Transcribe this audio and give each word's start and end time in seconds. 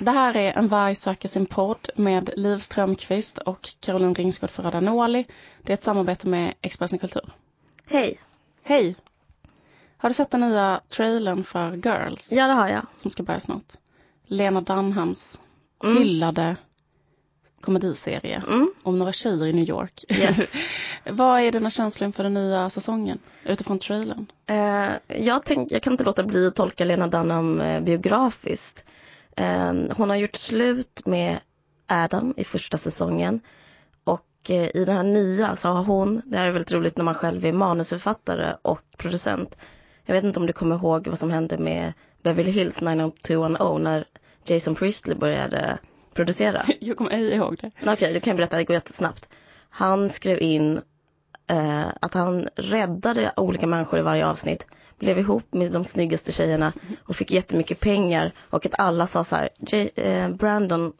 Det 0.00 0.10
här 0.10 0.36
är 0.36 0.52
En 0.52 0.68
varg 0.68 0.94
söker 0.94 1.28
sin 1.28 1.46
podd 1.46 1.90
med 1.94 2.30
Liv 2.36 2.58
Strömqvist 2.58 3.38
och 3.38 3.68
Caroline 3.80 4.14
Ringsgård 4.14 4.50
för 4.50 4.80
Noli. 4.80 5.26
Det 5.62 5.72
är 5.72 5.74
ett 5.74 5.82
samarbete 5.82 6.28
med 6.28 6.54
Expressen 6.60 6.98
Kultur. 6.98 7.32
Hej! 7.86 8.20
Hej! 8.62 8.96
Har 9.96 10.08
du 10.08 10.14
sett 10.14 10.30
den 10.30 10.40
nya 10.40 10.80
trailern 10.88 11.44
för 11.44 11.72
Girls? 11.72 12.32
Ja, 12.32 12.46
det 12.46 12.52
har 12.52 12.68
jag. 12.68 12.86
Som 12.94 13.10
ska 13.10 13.22
börja 13.22 13.40
snart. 13.40 13.72
Lena 14.26 14.60
Dunhams 14.60 15.40
mm. 15.84 15.96
hyllade 15.96 16.56
komediserie 17.60 18.42
mm. 18.48 18.72
om 18.82 18.98
några 18.98 19.12
tjejer 19.12 19.46
i 19.46 19.52
New 19.52 19.68
York. 19.68 20.04
Yes. 20.08 20.54
Vad 21.04 21.40
är 21.40 21.52
dina 21.52 21.70
känslor 21.70 22.06
inför 22.06 22.22
den 22.22 22.34
nya 22.34 22.70
säsongen 22.70 23.18
utifrån 23.44 23.78
trailern? 23.78 24.26
Uh, 24.50 25.18
jag, 25.20 25.44
tänk, 25.44 25.72
jag 25.72 25.82
kan 25.82 25.92
inte 25.92 26.04
låta 26.04 26.22
bli 26.22 26.46
att 26.46 26.54
tolka 26.54 26.84
Lena 26.84 27.06
Dunham 27.06 27.60
uh, 27.60 27.80
biografiskt. 27.80 28.84
Uh, 29.40 29.92
hon 29.96 30.10
har 30.10 30.16
gjort 30.16 30.36
slut 30.36 31.06
med 31.06 31.38
Adam 31.86 32.34
i 32.36 32.44
första 32.44 32.76
säsongen 32.76 33.40
och 34.04 34.50
i 34.50 34.84
den 34.84 34.96
här 34.96 35.02
nya 35.02 35.56
så 35.56 35.68
har 35.68 35.84
hon, 35.84 36.22
det 36.24 36.38
här 36.38 36.46
är 36.46 36.50
väldigt 36.50 36.72
roligt 36.72 36.96
när 36.96 37.04
man 37.04 37.14
själv 37.14 37.44
är 37.44 37.52
manusförfattare 37.52 38.56
och 38.62 38.82
producent. 38.96 39.56
Jag 40.04 40.14
vet 40.14 40.24
inte 40.24 40.40
om 40.40 40.46
du 40.46 40.52
kommer 40.52 40.76
ihåg 40.76 41.08
vad 41.08 41.18
som 41.18 41.30
hände 41.30 41.58
med 41.58 41.92
Beverly 42.22 42.50
Hills 42.50 42.80
90210 42.80 43.78
när 43.78 44.04
Jason 44.44 44.74
Priestley 44.74 45.16
började 45.16 45.78
producera. 46.14 46.62
Jag 46.80 46.96
kommer 46.96 47.10
ej 47.10 47.34
ihåg 47.34 47.56
det. 47.60 47.70
Okej, 47.80 47.92
okay, 47.92 48.12
du 48.12 48.20
kan 48.20 48.36
berätta, 48.36 48.56
det 48.56 48.64
går 48.64 48.74
jättesnabbt. 48.74 49.28
Han 49.70 50.10
skrev 50.10 50.40
in 50.40 50.80
eh, 51.46 51.86
att 52.00 52.14
han 52.14 52.48
räddade 52.56 53.32
olika 53.36 53.66
människor 53.66 53.98
i 53.98 54.02
varje 54.02 54.26
avsnitt, 54.26 54.66
blev 55.00 55.18
ihop 55.18 55.54
med 55.54 55.72
de 55.72 55.84
snyggaste 55.84 56.32
tjejerna 56.32 56.72
och 57.04 57.16
fick 57.16 57.30
jättemycket 57.30 57.80
pengar 57.80 58.32
och 58.50 58.66
att 58.66 58.78
alla 58.78 59.06
sa 59.06 59.24
så 59.24 59.36
här, 59.36 59.48
eh, 59.94 60.28
Brandon, 60.28 60.92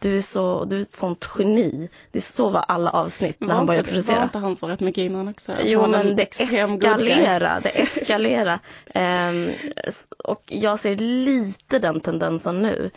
du 0.00 0.16
är, 0.16 0.20
så, 0.20 0.64
du 0.64 0.76
är 0.76 0.80
ett 0.80 0.92
sånt 0.92 1.30
geni. 1.38 1.88
Det 2.12 2.20
så 2.20 2.50
var 2.50 2.60
alla 2.60 2.90
avsnitt 2.90 3.40
när 3.40 3.48
var 3.48 3.54
han 3.54 3.66
började 3.66 3.88
producera. 3.88 4.16
Var 4.16 4.24
inte 4.24 4.38
han 4.38 4.56
så 4.56 4.68
rätt 4.68 4.80
mycket 4.80 5.02
innan 5.02 5.28
också? 5.28 5.52
Jo, 5.62 5.86
men 5.86 6.16
det 6.16 6.40
eskalerar, 6.40 7.60
det 7.60 7.68
eskalerar. 7.68 8.58
um, 8.94 9.50
och 10.18 10.42
jag 10.46 10.78
ser 10.78 10.96
lite 10.96 11.78
den 11.78 12.00
tendensen 12.00 12.62
nu. 12.62 12.90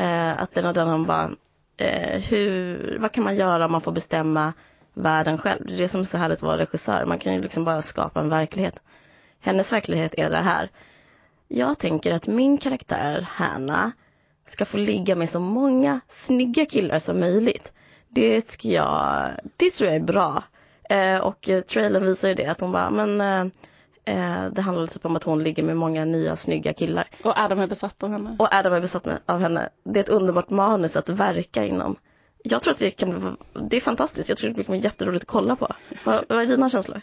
Uh, 0.00 0.42
att 0.42 0.54
den 0.54 0.66
och 0.66 0.74
den 0.74 0.88
han 0.88 1.06
bara, 1.06 1.28
uh, 1.28 2.20
hur, 2.30 2.98
vad 3.00 3.12
kan 3.12 3.24
man 3.24 3.36
göra 3.36 3.64
om 3.64 3.72
man 3.72 3.80
får 3.80 3.92
bestämma 3.92 4.52
världen 4.94 5.38
själv? 5.38 5.66
Det 5.66 5.74
är 5.74 5.78
det 5.78 5.88
som 5.88 6.00
är 6.00 6.04
så 6.04 6.18
härligt 6.18 6.38
att 6.38 6.42
vara 6.42 6.58
regissör. 6.58 7.06
Man 7.06 7.18
kan 7.18 7.34
ju 7.34 7.42
liksom 7.42 7.64
bara 7.64 7.82
skapa 7.82 8.20
en 8.20 8.28
verklighet. 8.28 8.82
Hennes 9.44 9.72
verklighet 9.72 10.14
är 10.16 10.30
det 10.30 10.36
här. 10.36 10.70
Jag 11.48 11.78
tänker 11.78 12.12
att 12.12 12.28
min 12.28 12.58
karaktär, 12.58 13.26
Hanna, 13.30 13.92
ska 14.46 14.64
få 14.64 14.76
ligga 14.76 15.16
med 15.16 15.28
så 15.28 15.40
många 15.40 16.00
snygga 16.08 16.66
killar 16.66 16.98
som 16.98 17.20
möjligt. 17.20 17.72
Det, 18.08 18.48
ska 18.48 18.68
jag, 18.68 19.30
det 19.56 19.70
tror 19.70 19.90
jag 19.90 19.96
är 19.96 20.04
bra. 20.04 20.42
Eh, 20.90 21.18
och 21.18 21.50
trailern 21.66 22.06
visar 22.06 22.28
ju 22.28 22.34
det, 22.34 22.46
att 22.46 22.60
hon 22.60 22.72
bara, 22.72 22.90
men 22.90 23.20
eh, 23.20 23.52
eh 24.14 24.46
det 24.52 24.62
handlar 24.62 24.86
typ 24.86 25.04
om 25.04 25.16
att 25.16 25.24
hon 25.24 25.42
ligger 25.42 25.62
med 25.62 25.76
många 25.76 26.04
nya 26.04 26.36
snygga 26.36 26.72
killar. 26.72 27.08
Och 27.24 27.38
Adam 27.38 27.60
är 27.60 27.66
besatt 27.66 28.02
av 28.02 28.10
henne. 28.10 28.36
Och 28.38 28.54
Adam 28.54 28.72
är 28.72 28.80
besatt 28.80 29.06
av 29.26 29.40
henne. 29.40 29.68
Det 29.84 30.00
är 30.00 30.04
ett 30.04 30.08
underbart 30.08 30.50
manus 30.50 30.96
att 30.96 31.08
verka 31.08 31.64
inom. 31.64 31.96
Jag 32.44 32.62
tror 32.62 32.72
att 32.72 32.78
det 32.78 32.90
kan 32.90 33.10
bli, 33.10 33.20
det 33.70 33.76
är 33.76 33.80
fantastiskt. 33.80 34.28
Jag 34.28 34.38
tror 34.38 34.50
att 34.50 34.56
det 34.56 34.64
kommer 34.64 34.78
bli 34.78 34.84
jätteroligt 34.84 35.22
att 35.24 35.28
kolla 35.28 35.56
på. 35.56 35.74
Vad, 36.04 36.24
vad 36.28 36.38
är 36.38 36.46
dina 36.46 36.70
känslor? 36.70 37.00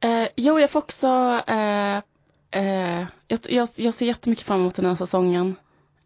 Eh, 0.00 0.28
jo, 0.36 0.60
jag 0.60 0.70
får 0.70 0.80
också, 0.80 1.42
eh, 1.46 1.96
eh, 2.50 3.06
jag, 3.28 3.40
jag, 3.48 3.68
jag 3.76 3.94
ser 3.94 4.06
jättemycket 4.06 4.46
fram 4.46 4.60
emot 4.60 4.74
den 4.74 4.86
här 4.86 4.94
säsongen. 4.94 5.56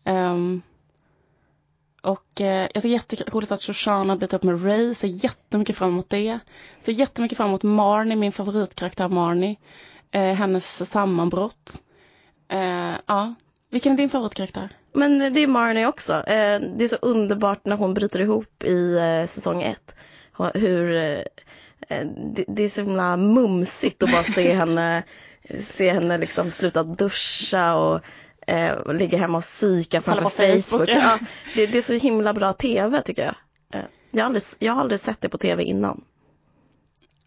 Um, 0.05 0.62
och 2.03 2.41
eh, 2.41 2.69
jag 2.75 2.83
ser 2.83 2.89
jätteroligt 2.89 3.53
att 3.53 3.62
Shoshana 3.62 4.17
blivit 4.17 4.33
upp 4.33 4.43
med 4.43 4.65
Ray, 4.65 4.95
ser 4.95 5.09
jättemycket 5.09 5.77
fram 5.77 5.89
emot 5.89 6.11
det. 6.11 6.39
Ser 6.81 6.93
jättemycket 6.93 7.37
fram 7.37 7.49
emot 7.49 7.62
Marnie, 7.62 8.17
min 8.17 8.33
favoritkaraktär 8.33 9.09
Marnie. 9.09 9.56
Eh, 10.11 10.34
hennes 10.34 10.91
sammanbrott. 10.91 11.83
Eh, 12.49 12.95
ja, 13.06 13.34
vilken 13.71 13.93
är 13.93 13.97
din 13.97 14.11
favoritkaraktär? 14.11 14.69
Men 14.93 15.19
det 15.33 15.41
är 15.41 15.47
Marnie 15.47 15.87
också. 15.87 16.12
Eh, 16.15 16.61
det 16.61 16.84
är 16.84 16.89
så 16.89 16.97
underbart 16.97 17.65
när 17.65 17.77
hon 17.77 17.95
bryter 17.95 18.21
ihop 18.21 18.65
i 18.65 18.97
eh, 18.97 19.27
säsong 19.27 19.62
ett. 19.62 19.97
Hur 20.55 20.97
eh, 20.97 21.23
det, 22.34 22.45
det, 22.49 22.62
är 22.62 22.69
så 22.69 22.81
himla 22.81 23.17
mumsigt 23.17 24.03
att 24.03 24.12
bara 24.12 24.23
se 24.23 24.53
henne, 24.55 25.03
se 25.61 25.93
henne 25.93 26.19
liksom 26.19 26.51
sluta 26.51 26.83
duscha 26.83 27.75
och 27.75 28.01
eh, 28.47 28.93
ligga 28.95 29.19
hemma 29.19 29.39
och 29.39 29.45
psyka 29.45 30.00
framför 30.00 30.25
Facebook. 30.25 30.89
Facebook. 30.89 30.89
Ja, 30.89 31.19
det, 31.55 31.67
det, 31.67 31.79
är 31.79 31.83
så 31.83 31.93
himla 31.93 32.34
bra 32.34 32.53
tv 32.53 33.00
tycker 33.00 33.23
jag. 33.23 33.34
Eh, 33.75 33.87
jag, 34.11 34.23
har 34.23 34.27
aldrig, 34.27 34.43
jag 34.59 34.73
har 34.73 34.81
aldrig 34.81 35.00
sett 35.00 35.21
det 35.21 35.29
på 35.29 35.39
tv 35.39 35.62
innan. 35.65 36.05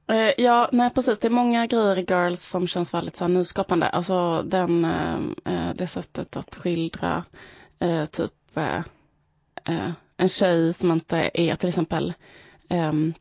Eh, 0.09 0.43
ja, 0.43 0.69
nej 0.71 0.89
precis. 0.89 1.19
Det 1.19 1.27
är 1.27 1.29
många 1.29 1.67
grejer 1.67 1.99
i 1.99 2.05
Girls 2.09 2.49
som 2.49 2.67
känns 2.67 2.93
väldigt 2.93 3.15
så 3.15 3.23
här, 3.23 3.29
nyskapande. 3.29 3.87
Alltså 3.87 4.41
den, 4.41 4.85
eh, 4.85 5.19
eh 5.45 5.75
det 5.75 5.87
sättet 5.87 6.35
att 6.35 6.55
skildra 6.55 7.23
eh, 7.79 8.05
typ 8.05 8.57
eh, 8.57 8.81
eh, 9.65 9.91
en 10.17 10.29
tjej 10.29 10.73
som 10.73 10.91
inte 10.91 11.31
är 11.33 11.55
till 11.55 11.69
exempel 11.69 12.13
ehm, 12.69 13.13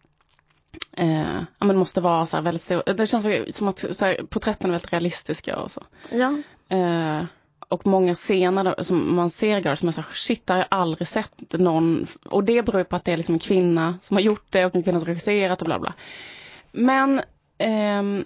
eh, 0.92 1.42
ja, 1.58 1.66
men 1.66 1.76
måste 1.76 2.00
vara 2.00 2.26
så 2.26 2.36
här 2.36 2.44
väldigt 2.44 2.62
stor. 2.62 2.94
Det 2.94 3.06
känns 3.06 3.56
som 3.56 3.68
att 3.68 3.84
så 3.96 4.04
här, 4.04 4.22
porträtten 4.28 4.70
är 4.70 4.72
väldigt 4.72 4.92
realistiska 4.92 5.56
och 5.56 5.70
så. 5.70 5.82
Ja. 6.10 6.36
Eh, 6.76 7.24
och 7.68 7.86
många 7.86 8.14
scener 8.14 8.82
som 8.82 9.16
man 9.16 9.30
ser 9.30 9.60
girls 9.60 9.78
som 9.78 9.88
är 9.88 9.92
såhär, 9.92 10.14
shit, 10.14 10.48
har 10.48 10.56
jag 10.56 10.66
aldrig 10.70 11.08
sett 11.08 11.52
någon. 11.52 12.06
Och 12.24 12.44
det 12.44 12.62
beror 12.62 12.84
på 12.84 12.96
att 12.96 13.04
det 13.04 13.12
är 13.12 13.16
liksom 13.16 13.34
en 13.34 13.38
kvinna 13.38 13.98
som 14.00 14.16
har 14.16 14.22
gjort 14.22 14.46
det 14.50 14.64
och 14.64 14.74
en 14.74 14.82
kvinna 14.82 15.00
som 15.00 15.06
regisserat 15.08 15.62
och 15.62 15.66
bla 15.66 15.78
bla. 15.78 15.94
Men 16.72 17.18
eh, 17.58 18.24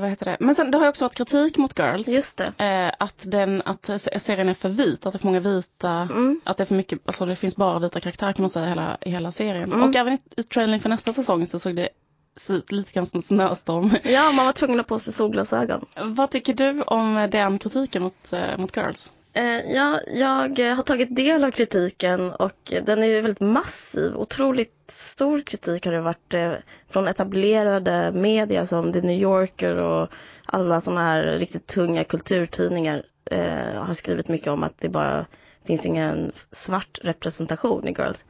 vad 0.00 0.10
heter 0.10 0.24
det? 0.24 0.36
Men 0.40 0.54
sen 0.54 0.70
det 0.70 0.78
har 0.78 0.84
ju 0.84 0.88
också 0.88 1.04
varit 1.04 1.14
kritik 1.14 1.56
mot 1.56 1.78
Girls. 1.78 2.08
Just. 2.08 2.40
Eh, 2.40 2.90
att, 2.98 3.24
den, 3.26 3.62
att 3.62 3.90
serien 4.18 4.48
är 4.48 4.54
för 4.54 4.68
vit, 4.68 5.06
att 5.06 5.12
det 5.12 5.16
är 5.16 5.18
för 5.18 5.26
många 5.26 5.40
vita, 5.40 5.90
mm. 5.90 6.40
att 6.44 6.56
det 6.56 6.62
är 6.62 6.66
för 6.66 6.74
mycket, 6.74 6.98
alltså 7.04 7.26
det 7.26 7.36
finns 7.36 7.56
bara 7.56 7.78
vita 7.78 8.00
karaktärer 8.00 8.32
kan 8.32 8.42
man 8.42 8.50
säga 8.50 8.66
i 8.66 8.68
hela, 8.68 8.98
i 9.00 9.10
hela 9.10 9.30
serien. 9.30 9.72
Mm. 9.72 9.88
Och 9.88 9.96
även 9.96 10.12
i, 10.12 10.18
i 10.36 10.42
trailern 10.42 10.80
för 10.80 10.88
nästa 10.88 11.12
säsong 11.12 11.46
så 11.46 11.58
såg 11.58 11.76
det 11.76 11.88
se 12.36 12.54
ut 12.54 12.72
lite 12.72 12.92
grann 12.92 13.06
som 13.06 13.22
snöstorm. 13.22 13.90
Ja, 14.04 14.32
man 14.32 14.46
var 14.46 14.52
tvungen 14.52 14.80
att 14.80 14.90
ha 14.90 14.96
på 14.96 14.98
sig 14.98 15.12
solglasögon. 15.12 15.86
Vad 16.04 16.30
tycker 16.30 16.54
du 16.54 16.82
om 16.82 17.28
den 17.32 17.58
kritiken 17.58 18.02
mot, 18.02 18.32
eh, 18.32 18.58
mot 18.58 18.76
Girls? 18.76 19.12
Eh, 19.34 19.72
ja, 19.72 20.00
jag 20.06 20.76
har 20.76 20.82
tagit 20.82 21.16
del 21.16 21.44
av 21.44 21.50
kritiken 21.50 22.32
och 22.32 22.72
den 22.84 23.02
är 23.02 23.06
ju 23.06 23.20
väldigt 23.20 23.40
massiv. 23.40 24.16
Otroligt 24.16 24.90
stor 24.90 25.40
kritik 25.40 25.86
har 25.86 25.92
det 25.92 26.00
varit 26.00 26.34
eh, 26.34 26.52
från 26.88 27.08
etablerade 27.08 28.12
media 28.12 28.66
som 28.66 28.92
The 28.92 29.00
New 29.00 29.20
Yorker 29.20 29.76
och 29.76 30.08
alla 30.46 30.80
sådana 30.80 31.02
här 31.02 31.22
riktigt 31.22 31.66
tunga 31.66 32.04
kulturtidningar 32.04 33.02
eh, 33.24 33.82
har 33.82 33.94
skrivit 33.94 34.28
mycket 34.28 34.48
om 34.48 34.62
att 34.62 34.78
det 34.78 34.88
bara 34.88 35.26
finns 35.64 35.86
ingen 35.86 36.32
svart 36.50 36.98
representation 37.02 37.88
i 37.88 37.92
Girls. 37.92 38.24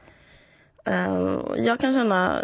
Jag 1.57 1.79
kan 1.79 1.93
känna, 1.93 2.41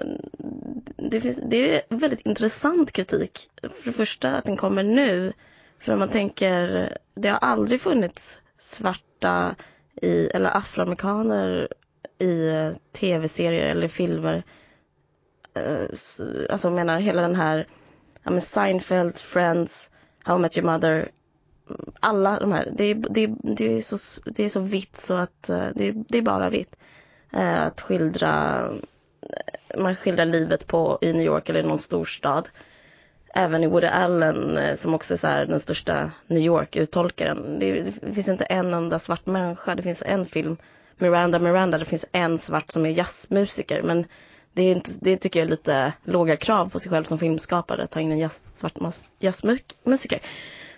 det, 0.95 1.21
finns, 1.21 1.41
det 1.45 1.75
är 1.75 1.81
väldigt 1.89 2.25
intressant 2.25 2.91
kritik. 2.91 3.49
För 3.61 3.85
det 3.85 3.91
första 3.91 4.35
att 4.35 4.45
den 4.45 4.57
kommer 4.57 4.83
nu. 4.83 5.33
För 5.79 5.93
om 5.93 5.99
man 5.99 6.09
tänker, 6.09 6.89
det 7.15 7.29
har 7.29 7.37
aldrig 7.37 7.81
funnits 7.81 8.41
svarta 8.59 9.55
i, 10.01 10.27
eller 10.27 10.57
afroamerikaner 10.57 11.67
i 12.19 12.49
eh, 12.49 12.71
tv-serier 12.91 13.69
eller 13.69 13.87
filmer. 13.87 14.43
Eh, 15.53 15.85
alltså 16.49 16.67
jag 16.67 16.75
menar 16.75 16.99
hela 16.99 17.21
den 17.21 17.35
här, 17.35 17.67
ja 18.23 18.31
men 18.31 18.41
Seinfeld, 18.41 19.17
Friends, 19.17 19.91
How 20.23 20.35
I 20.35 20.39
Met 20.39 20.57
Your 20.57 20.71
Mother. 20.71 21.11
Alla 21.99 22.39
de 22.39 22.51
här, 22.51 22.73
det, 22.73 22.93
det, 22.93 23.27
det, 23.43 23.75
är, 23.75 23.81
så, 23.81 24.21
det 24.25 24.43
är 24.43 24.49
så 24.49 24.59
vitt 24.59 24.97
så 24.97 25.15
att 25.15 25.49
eh, 25.49 25.67
det 25.75 25.91
det, 25.91 26.03
det 26.07 26.17
är 26.17 26.21
bara 26.21 26.49
vitt. 26.49 26.75
Att 27.31 27.81
skildra, 27.81 28.63
man 29.77 29.95
skildrar 29.95 30.25
livet 30.25 30.67
på, 30.67 30.97
i 31.01 31.13
New 31.13 31.25
York 31.25 31.49
eller 31.49 31.59
i 31.59 31.67
någon 31.67 31.79
storstad. 31.79 32.49
Även 33.33 33.63
i 33.63 33.67
Woody 33.67 33.87
Allen 33.87 34.57
eh, 34.57 34.75
som 34.75 34.93
också 34.93 35.13
är 35.13 35.17
så 35.17 35.27
här, 35.27 35.45
den 35.45 35.59
största 35.59 36.11
New 36.27 36.43
York-uttolkaren. 36.43 37.59
Det, 37.59 37.81
det, 37.81 38.13
finns 38.13 38.29
inte 38.29 38.45
en 38.45 38.73
enda 38.73 38.99
svart 38.99 39.25
människa. 39.25 39.75
Det 39.75 39.83
finns 39.83 40.03
en 40.05 40.25
film, 40.25 40.57
Miranda 40.97 41.39
Miranda, 41.39 41.77
det 41.77 41.85
finns 41.85 42.05
en 42.11 42.37
svart 42.37 42.71
som 42.71 42.85
är 42.85 42.89
jazzmusiker. 42.89 43.83
Men 43.83 44.05
det, 44.53 44.63
är 44.63 44.71
inte, 44.71 44.91
det 45.01 45.17
tycker 45.17 45.39
jag 45.39 45.45
är 45.45 45.51
lite 45.51 45.93
låga 46.03 46.37
krav 46.37 46.69
på 46.69 46.79
sig 46.79 46.89
själv 46.91 47.03
som 47.03 47.19
filmskapare, 47.19 47.83
att 47.83 47.91
ta 47.91 47.99
in 47.99 48.11
en 48.11 48.19
jazz, 48.19 48.55
svart 48.55 48.77
jazzmusiker. 49.19 50.19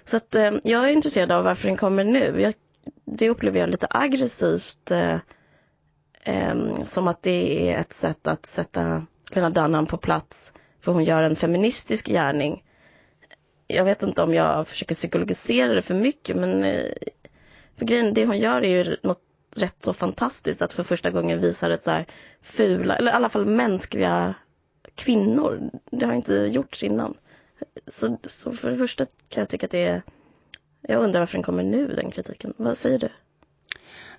Så 0.06 0.18
att 0.18 0.36
eh, 0.36 0.52
jag 0.64 0.90
är 0.90 0.94
intresserad 0.94 1.32
av 1.32 1.44
varför 1.44 1.68
den 1.68 1.78
kommer 1.78 2.04
nu. 2.04 2.42
Jag, 2.42 2.54
det 3.06 3.30
upplever 3.30 3.60
jag 3.60 3.70
lite 3.70 3.88
aggressivt 3.90 4.92
eh, 4.92 5.18
eh, 6.24 6.84
som 6.84 7.08
att 7.08 7.24
det 7.24 7.70
är 7.72 7.80
ett 7.80 7.94
sätt 7.94 8.28
att 8.28 8.46
sätta 8.46 9.06
Lena 9.30 9.50
Dunham 9.50 9.86
på 9.86 9.98
plats 9.98 10.54
för 10.82 10.92
hon 10.92 11.04
gör 11.04 11.24
en 11.24 11.36
feministisk 11.36 12.08
gärning. 12.08 12.64
Jag 13.68 13.86
vet 13.86 14.04
inte 14.04 14.24
om 14.24 14.34
jag 14.34 14.68
försöker 14.68 14.96
psykologisera 14.96 15.74
det 15.74 15.82
för 15.82 15.96
mycket 15.96 16.36
men 16.36 16.64
eh, 16.64 16.94
För 17.76 17.86
grejen, 17.86 18.14
det 18.14 18.26
hon 18.26 18.38
gör 18.38 18.62
är 18.62 18.84
ju 18.86 18.98
något 19.04 19.22
rätt 19.56 19.84
så 19.84 19.94
fantastiskt 19.94 20.62
att 20.62 20.74
för 20.74 20.84
första 20.84 21.12
gången 21.12 21.42
visa 21.42 21.74
ett 21.74 21.84
så 21.84 21.92
här 21.92 22.06
fula, 22.42 22.96
eller 22.96 23.12
i 23.12 23.16
alla 23.16 23.30
fall 23.30 23.46
mänskliga 23.46 24.36
kvinnor. 24.96 25.72
Det 25.92 26.06
har 26.06 26.14
inte 26.14 26.34
gjorts 26.36 26.84
innan. 26.84 27.18
Så, 27.88 28.18
så 28.26 28.52
för 28.52 28.70
det 28.70 28.78
första 28.78 29.06
kan 29.30 29.42
jag 29.42 29.50
tycka 29.50 29.66
att 29.66 29.72
det 29.72 29.84
är, 29.84 30.02
jag 30.82 31.02
undrar 31.04 31.22
varför 31.22 31.34
den 31.34 31.44
kommer 31.44 31.64
nu 31.64 31.88
den 31.88 32.12
kritiken. 32.12 32.54
Vad 32.58 32.78
säger 32.78 33.00
du? 33.00 33.10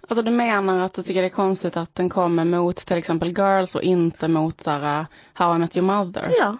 Alltså 0.08 0.22
du 0.22 0.31
menar 0.31 0.81
att 0.81 0.94
du 0.94 1.02
tycker 1.02 1.20
det 1.20 1.28
är 1.28 1.31
konstigt 1.31 1.76
att 1.76 1.94
den 1.94 2.08
kommer 2.08 2.44
mot 2.44 2.76
till 2.76 2.96
exempel 2.96 3.28
Girls 3.38 3.75
och 3.75 3.82
inte 3.82 4.28
mot 4.28 4.60
så 4.60 4.70
här, 4.70 5.00
uh, 5.00 5.06
How 5.32 5.56
I 5.56 5.58
Met 5.58 5.76
Your 5.76 5.87
Mother? 5.87 6.32
Ja. 6.38 6.56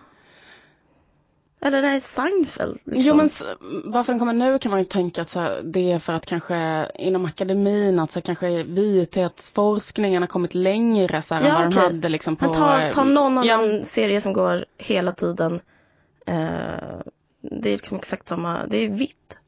Eller 1.65 1.83
är 1.83 2.01
Seinfeld. 2.01 2.79
Liksom. 2.85 3.03
Jo 3.05 3.15
men 3.15 3.29
varför 3.85 4.13
den 4.13 4.19
kommer 4.19 4.33
nu 4.33 4.59
kan 4.59 4.71
man 4.71 4.79
ju 4.79 4.85
tänka 4.85 5.23
att 5.23 5.29
så 5.29 5.41
här, 5.41 5.63
det 5.65 5.93
är 5.93 5.99
för 5.99 6.13
att 6.13 6.27
kanske 6.27 6.91
inom 6.95 7.25
akademin 7.25 7.99
att 7.99 8.11
så 8.11 8.19
här, 8.19 8.23
kanske 8.23 8.63
vithetsforskningen 8.63 10.23
har 10.23 10.27
kommit 10.27 10.55
längre 10.55 11.23
så 11.23 11.35
här, 11.35 11.43
Ja, 11.43 11.49
än 11.49 11.55
vad 11.55 11.67
okej. 11.67 11.83
den 11.83 11.95
hade 11.95 12.09
liksom 12.09 12.37
på... 12.37 12.45
Men 12.45 12.55
ta, 12.55 12.91
ta 12.93 13.05
någon 13.05 13.45
ja, 13.47 13.55
annan 13.55 13.85
serie 13.85 14.21
som 14.21 14.33
går 14.33 14.65
hela 14.79 15.13
tiden. 15.13 15.61
Eh, 16.27 17.01
det 17.41 17.69
är 17.69 17.73
liksom 17.73 17.99
exakt 17.99 18.29
samma, 18.29 18.67
det 18.67 18.77
är 18.77 18.89
vitt. 18.89 19.39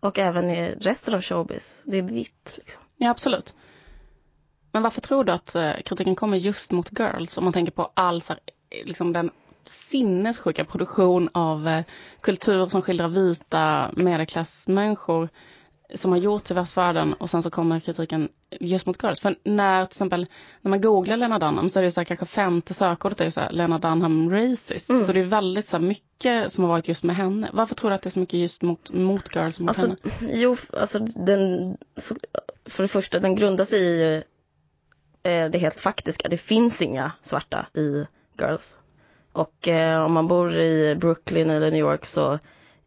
Och 0.00 0.18
även 0.18 0.50
i 0.50 0.74
resten 0.80 1.14
av 1.14 1.20
showbiz, 1.20 1.82
det 1.86 1.98
är 1.98 2.02
vitt 2.02 2.54
liksom. 2.56 2.82
Ja, 3.02 3.10
absolut. 3.10 3.54
Men 4.72 4.82
varför 4.82 5.00
tror 5.00 5.24
du 5.24 5.32
att 5.32 5.54
eh, 5.54 5.72
kritiken 5.84 6.14
kommer 6.14 6.36
just 6.36 6.72
mot 6.72 6.98
Girls? 6.98 7.38
Om 7.38 7.44
man 7.44 7.52
tänker 7.52 7.72
på 7.72 7.90
all 7.94 8.20
så 8.22 8.32
här, 8.32 8.40
eh, 8.70 8.86
liksom 8.86 9.12
den 9.12 9.30
sinnessjuka 9.64 10.64
produktion 10.64 11.28
av 11.34 11.68
eh, 11.68 11.84
kultur 12.20 12.66
som 12.66 12.82
skildrar 12.82 13.08
vita 13.08 13.90
medelklassmänniskor 13.96 15.28
som 15.94 16.10
har 16.12 16.18
gjorts 16.18 16.50
i 16.50 16.54
västvärlden 16.54 17.14
och 17.14 17.30
sen 17.30 17.42
så 17.42 17.50
kommer 17.50 17.80
kritiken 17.80 18.28
just 18.60 18.86
mot 18.86 19.02
Girls. 19.02 19.20
För 19.20 19.36
när 19.44 19.84
till 19.84 19.94
exempel 19.94 20.26
när 20.60 20.70
man 20.70 20.80
googlar 20.80 21.16
Lena 21.16 21.38
Dunham 21.38 21.68
så 21.68 21.78
är 21.78 21.82
det 21.82 21.90
så 21.90 22.00
här, 22.00 22.04
kanske 22.04 22.26
femte 22.26 22.74
sökordet 22.74 23.20
är 23.20 23.30
så 23.30 23.40
här, 23.40 23.52
Lena 23.52 23.78
Dunham 23.78 24.30
racist. 24.30 24.90
Mm. 24.90 25.02
Så 25.02 25.12
det 25.12 25.20
är 25.20 25.24
väldigt 25.24 25.66
så 25.66 25.76
här, 25.76 25.84
mycket 25.84 26.52
som 26.52 26.64
har 26.64 26.68
varit 26.68 26.88
just 26.88 27.02
med 27.02 27.16
henne. 27.16 27.50
Varför 27.52 27.74
tror 27.74 27.90
du 27.90 27.94
att 27.94 28.02
det 28.02 28.08
är 28.08 28.10
så 28.10 28.18
mycket 28.20 28.40
just 28.40 28.62
mot, 28.62 28.92
mot 28.92 29.36
Girls 29.36 29.60
mot 29.60 29.68
Alltså, 29.68 29.86
henne? 29.86 30.32
jo, 30.34 30.56
alltså 30.72 30.98
den, 30.98 31.76
så, 31.96 32.16
för 32.66 32.82
det 32.82 32.88
första, 32.88 33.18
den 33.18 33.36
grundar 33.36 33.64
sig 33.64 33.80
i 33.80 34.22
eh, 35.22 35.50
det 35.50 35.58
helt 35.58 35.80
faktiska. 35.80 36.28
Det 36.28 36.36
finns 36.36 36.82
inga 36.82 37.12
svarta 37.22 37.66
i 37.74 38.06
Girls. 38.40 38.78
Och 39.32 39.68
eh, 39.68 40.04
om 40.04 40.12
man 40.12 40.28
bor 40.28 40.60
i 40.60 40.94
Brooklyn 40.94 41.50
eller 41.50 41.70
New 41.70 41.80
York 41.80 42.06
så 42.06 42.32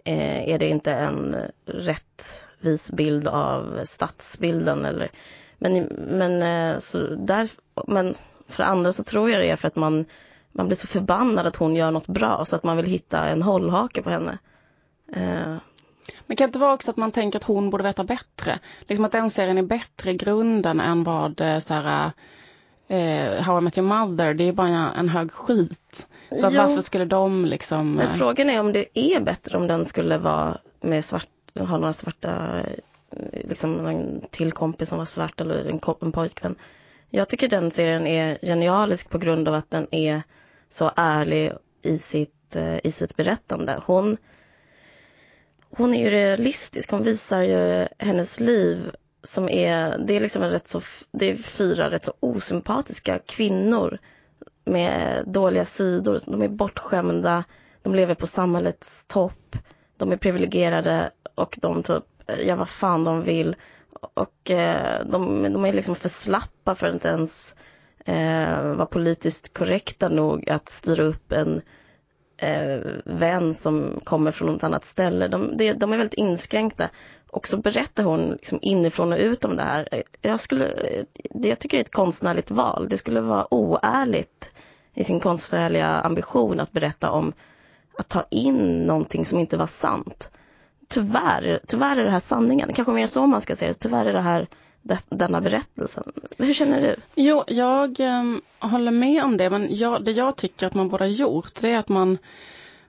eh, 0.05 0.49
är 0.49 0.59
det 0.59 0.67
inte 0.67 0.93
en 0.93 1.35
rättvis 2.65 2.91
bild 2.91 3.27
av 3.27 3.81
stadsbilden. 3.83 4.85
Eller, 4.85 5.09
men 5.57 5.83
men, 6.09 6.41
eh, 6.41 6.77
så 6.79 6.99
där, 7.15 7.49
men 7.87 8.15
för 8.47 8.63
andra 8.63 8.91
så 8.91 9.03
tror 9.03 9.29
jag 9.29 9.41
det 9.41 9.49
är 9.49 9.55
för 9.55 9.67
att 9.67 9.75
man, 9.75 10.05
man 10.51 10.67
blir 10.67 10.75
så 10.75 10.87
förbannad 10.87 11.47
att 11.47 11.55
hon 11.55 11.75
gör 11.75 11.91
något 11.91 12.07
bra 12.07 12.45
så 12.45 12.55
att 12.55 12.63
man 12.63 12.77
vill 12.77 12.85
hitta 12.85 13.27
en 13.27 13.41
hållhake 13.41 14.01
på 14.01 14.09
henne. 14.09 14.37
Eh, 15.13 15.57
Men 16.27 16.37
kan 16.37 16.45
det 16.45 16.49
inte 16.49 16.59
vara 16.59 16.73
också 16.73 16.91
att 16.91 16.97
man 16.97 17.11
tänker 17.11 17.39
att 17.39 17.43
hon 17.43 17.69
borde 17.69 17.83
veta 17.83 18.03
bättre? 18.03 18.59
Liksom 18.81 19.05
att 19.05 19.11
den 19.11 19.29
serien 19.29 19.57
är 19.57 19.63
bättre 19.63 20.11
i 20.11 20.17
grunden 20.17 20.79
än 20.79 21.03
vad 21.03 21.41
eh, 21.41 21.59
så 21.59 21.73
här, 21.73 22.11
eh, 22.87 23.43
How 23.43 23.57
I 23.57 23.61
Met 23.61 23.77
Your 23.77 23.87
Mother, 23.87 24.33
det 24.33 24.43
är 24.43 24.53
bara 24.53 24.93
en, 24.93 25.09
hög 25.09 25.31
skit. 25.31 26.07
Så 26.31 26.57
varför 26.57 26.81
skulle 26.81 27.05
de 27.05 27.45
liksom... 27.45 27.91
Men 27.91 28.09
frågan 28.09 28.49
är 28.49 28.59
om 28.59 28.71
det 28.73 28.99
är 28.99 29.19
bättre 29.19 29.57
om 29.57 29.67
den 29.67 29.85
skulle 29.85 30.17
vara 30.17 30.57
med 30.81 31.05
svart, 31.05 31.27
har 31.63 31.79
några 31.79 31.93
svarta, 31.93 32.61
eh, 33.09 33.39
liksom 33.49 33.85
en 33.85 34.21
till 34.31 34.51
kompis 34.51 34.89
som 34.89 34.97
var 34.97 35.05
svart 35.05 35.41
eller 35.41 35.65
en, 35.65 35.79
en 36.01 36.11
pojkvän. 36.11 36.55
Jag 37.09 37.29
tycker 37.29 37.47
den 37.47 37.71
serien 37.71 38.07
är 38.07 38.37
genialisk 38.41 39.09
på 39.09 39.17
grund 39.17 39.47
av 39.47 39.53
att 39.53 39.69
den 39.69 39.87
är 39.91 40.21
så 40.67 40.91
ärlig 40.95 41.51
i 41.81 41.97
sitt, 41.97 42.55
eh, 42.55 42.77
i 42.83 42.91
sitt 42.91 43.15
berättande. 43.15 43.81
Hon, 43.85 44.17
hon 45.69 45.93
är 45.93 46.03
ju 46.03 46.09
realistisk, 46.09 46.91
hon 46.91 47.03
visar 47.03 47.41
ju 47.41 47.87
hennes 47.97 48.39
liv 48.39 48.91
som 49.23 49.49
är, 49.49 49.97
det 49.97 50.13
är 50.13 50.19
liksom 50.19 50.43
en 50.43 50.51
rätt 50.51 50.67
så, 50.67 50.81
det 51.11 51.31
är 51.31 51.35
fyra 51.35 51.91
rätt 51.91 52.05
så 52.05 52.13
osympatiska 52.19 53.19
kvinnor 53.25 53.99
med 54.65 55.23
dåliga 55.27 55.65
sidor. 55.65 56.19
De 56.25 56.41
är 56.41 56.47
bortskämda, 56.47 57.43
de 57.81 57.95
lever 57.95 58.15
på 58.15 58.27
samhällets 58.27 59.05
topp, 59.05 59.57
de 59.97 60.11
är 60.11 60.17
privilegierade 60.17 61.11
och 61.35 61.57
de 61.61 61.83
typ 61.83 62.03
eh, 62.27 62.47
gör 62.47 62.55
vad 62.55 62.69
fan 62.69 63.03
de 63.03 63.23
vill. 63.23 63.55
Och 64.13 64.51
eh, 64.51 65.05
de, 65.05 65.43
de 65.53 65.65
är 65.65 65.73
liksom 65.73 65.95
för 65.95 66.09
slappa 66.09 66.75
för 66.75 66.87
att 66.87 66.93
inte 66.93 67.07
ens 67.07 67.55
eh, 68.05 68.63
vara 68.63 68.85
politiskt 68.85 69.53
korrekta 69.53 70.09
nog 70.09 70.49
att 70.49 70.69
styra 70.69 71.03
upp 71.03 71.31
en 71.31 71.61
eh, 72.37 72.79
vän 73.05 73.53
som 73.53 74.01
kommer 74.03 74.31
från 74.31 74.53
något 74.53 74.63
annat 74.63 74.85
ställe. 74.85 75.27
De, 75.27 75.57
de, 75.57 75.73
de 75.73 75.93
är 75.93 75.97
väldigt 75.97 76.19
inskränkta. 76.19 76.89
Och 77.31 77.47
så 77.47 77.57
berättar 77.57 78.03
hon 78.03 78.31
liksom 78.31 78.59
inifrån 78.61 79.13
och 79.13 79.19
ut 79.19 79.45
om 79.45 79.55
det 79.55 79.63
här. 79.63 80.03
Jag, 80.21 80.39
skulle, 80.39 80.65
det, 81.29 81.49
jag 81.49 81.59
tycker 81.59 81.77
det 81.77 81.81
är 81.81 81.85
ett 81.85 81.91
konstnärligt 81.91 82.51
val. 82.51 82.87
Det 82.89 82.97
skulle 82.97 83.21
vara 83.21 83.53
oärligt 83.53 84.51
i 84.93 85.03
sin 85.03 85.19
konstnärliga 85.19 85.87
ambition 85.87 86.59
att 86.59 86.71
berätta 86.71 87.11
om 87.11 87.33
att 87.97 88.09
ta 88.09 88.25
in 88.29 88.85
någonting 88.85 89.25
som 89.25 89.39
inte 89.39 89.57
var 89.57 89.65
sant. 89.65 90.31
Tyvärr, 90.87 91.59
tyvärr 91.67 91.97
är 91.97 92.03
det 92.03 92.11
här 92.11 92.19
sanningen. 92.19 92.73
Kanske 92.73 92.91
mer 92.93 93.07
så 93.07 93.25
man 93.25 93.41
ska 93.41 93.55
säga 93.55 93.71
det. 93.71 93.77
Tyvärr 93.79 94.05
är 94.05 94.13
det 94.13 94.21
här 94.21 94.47
det, 94.81 95.05
denna 95.09 95.41
berättelsen. 95.41 96.11
Hur 96.37 96.53
känner 96.53 96.81
du? 96.81 96.95
Jo, 97.15 97.43
jag 97.47 97.99
ehm, 97.99 98.41
håller 98.59 98.91
med 98.91 99.23
om 99.23 99.37
det, 99.37 99.49
men 99.49 99.67
jag, 99.75 100.05
det 100.05 100.11
jag 100.11 100.35
tycker 100.35 100.67
att 100.67 100.73
man 100.73 100.89
borde 100.89 101.03
ha 101.03 101.09
gjort, 101.09 101.61
det 101.61 101.71
är 101.71 101.77
att 101.77 101.89
man 101.89 102.17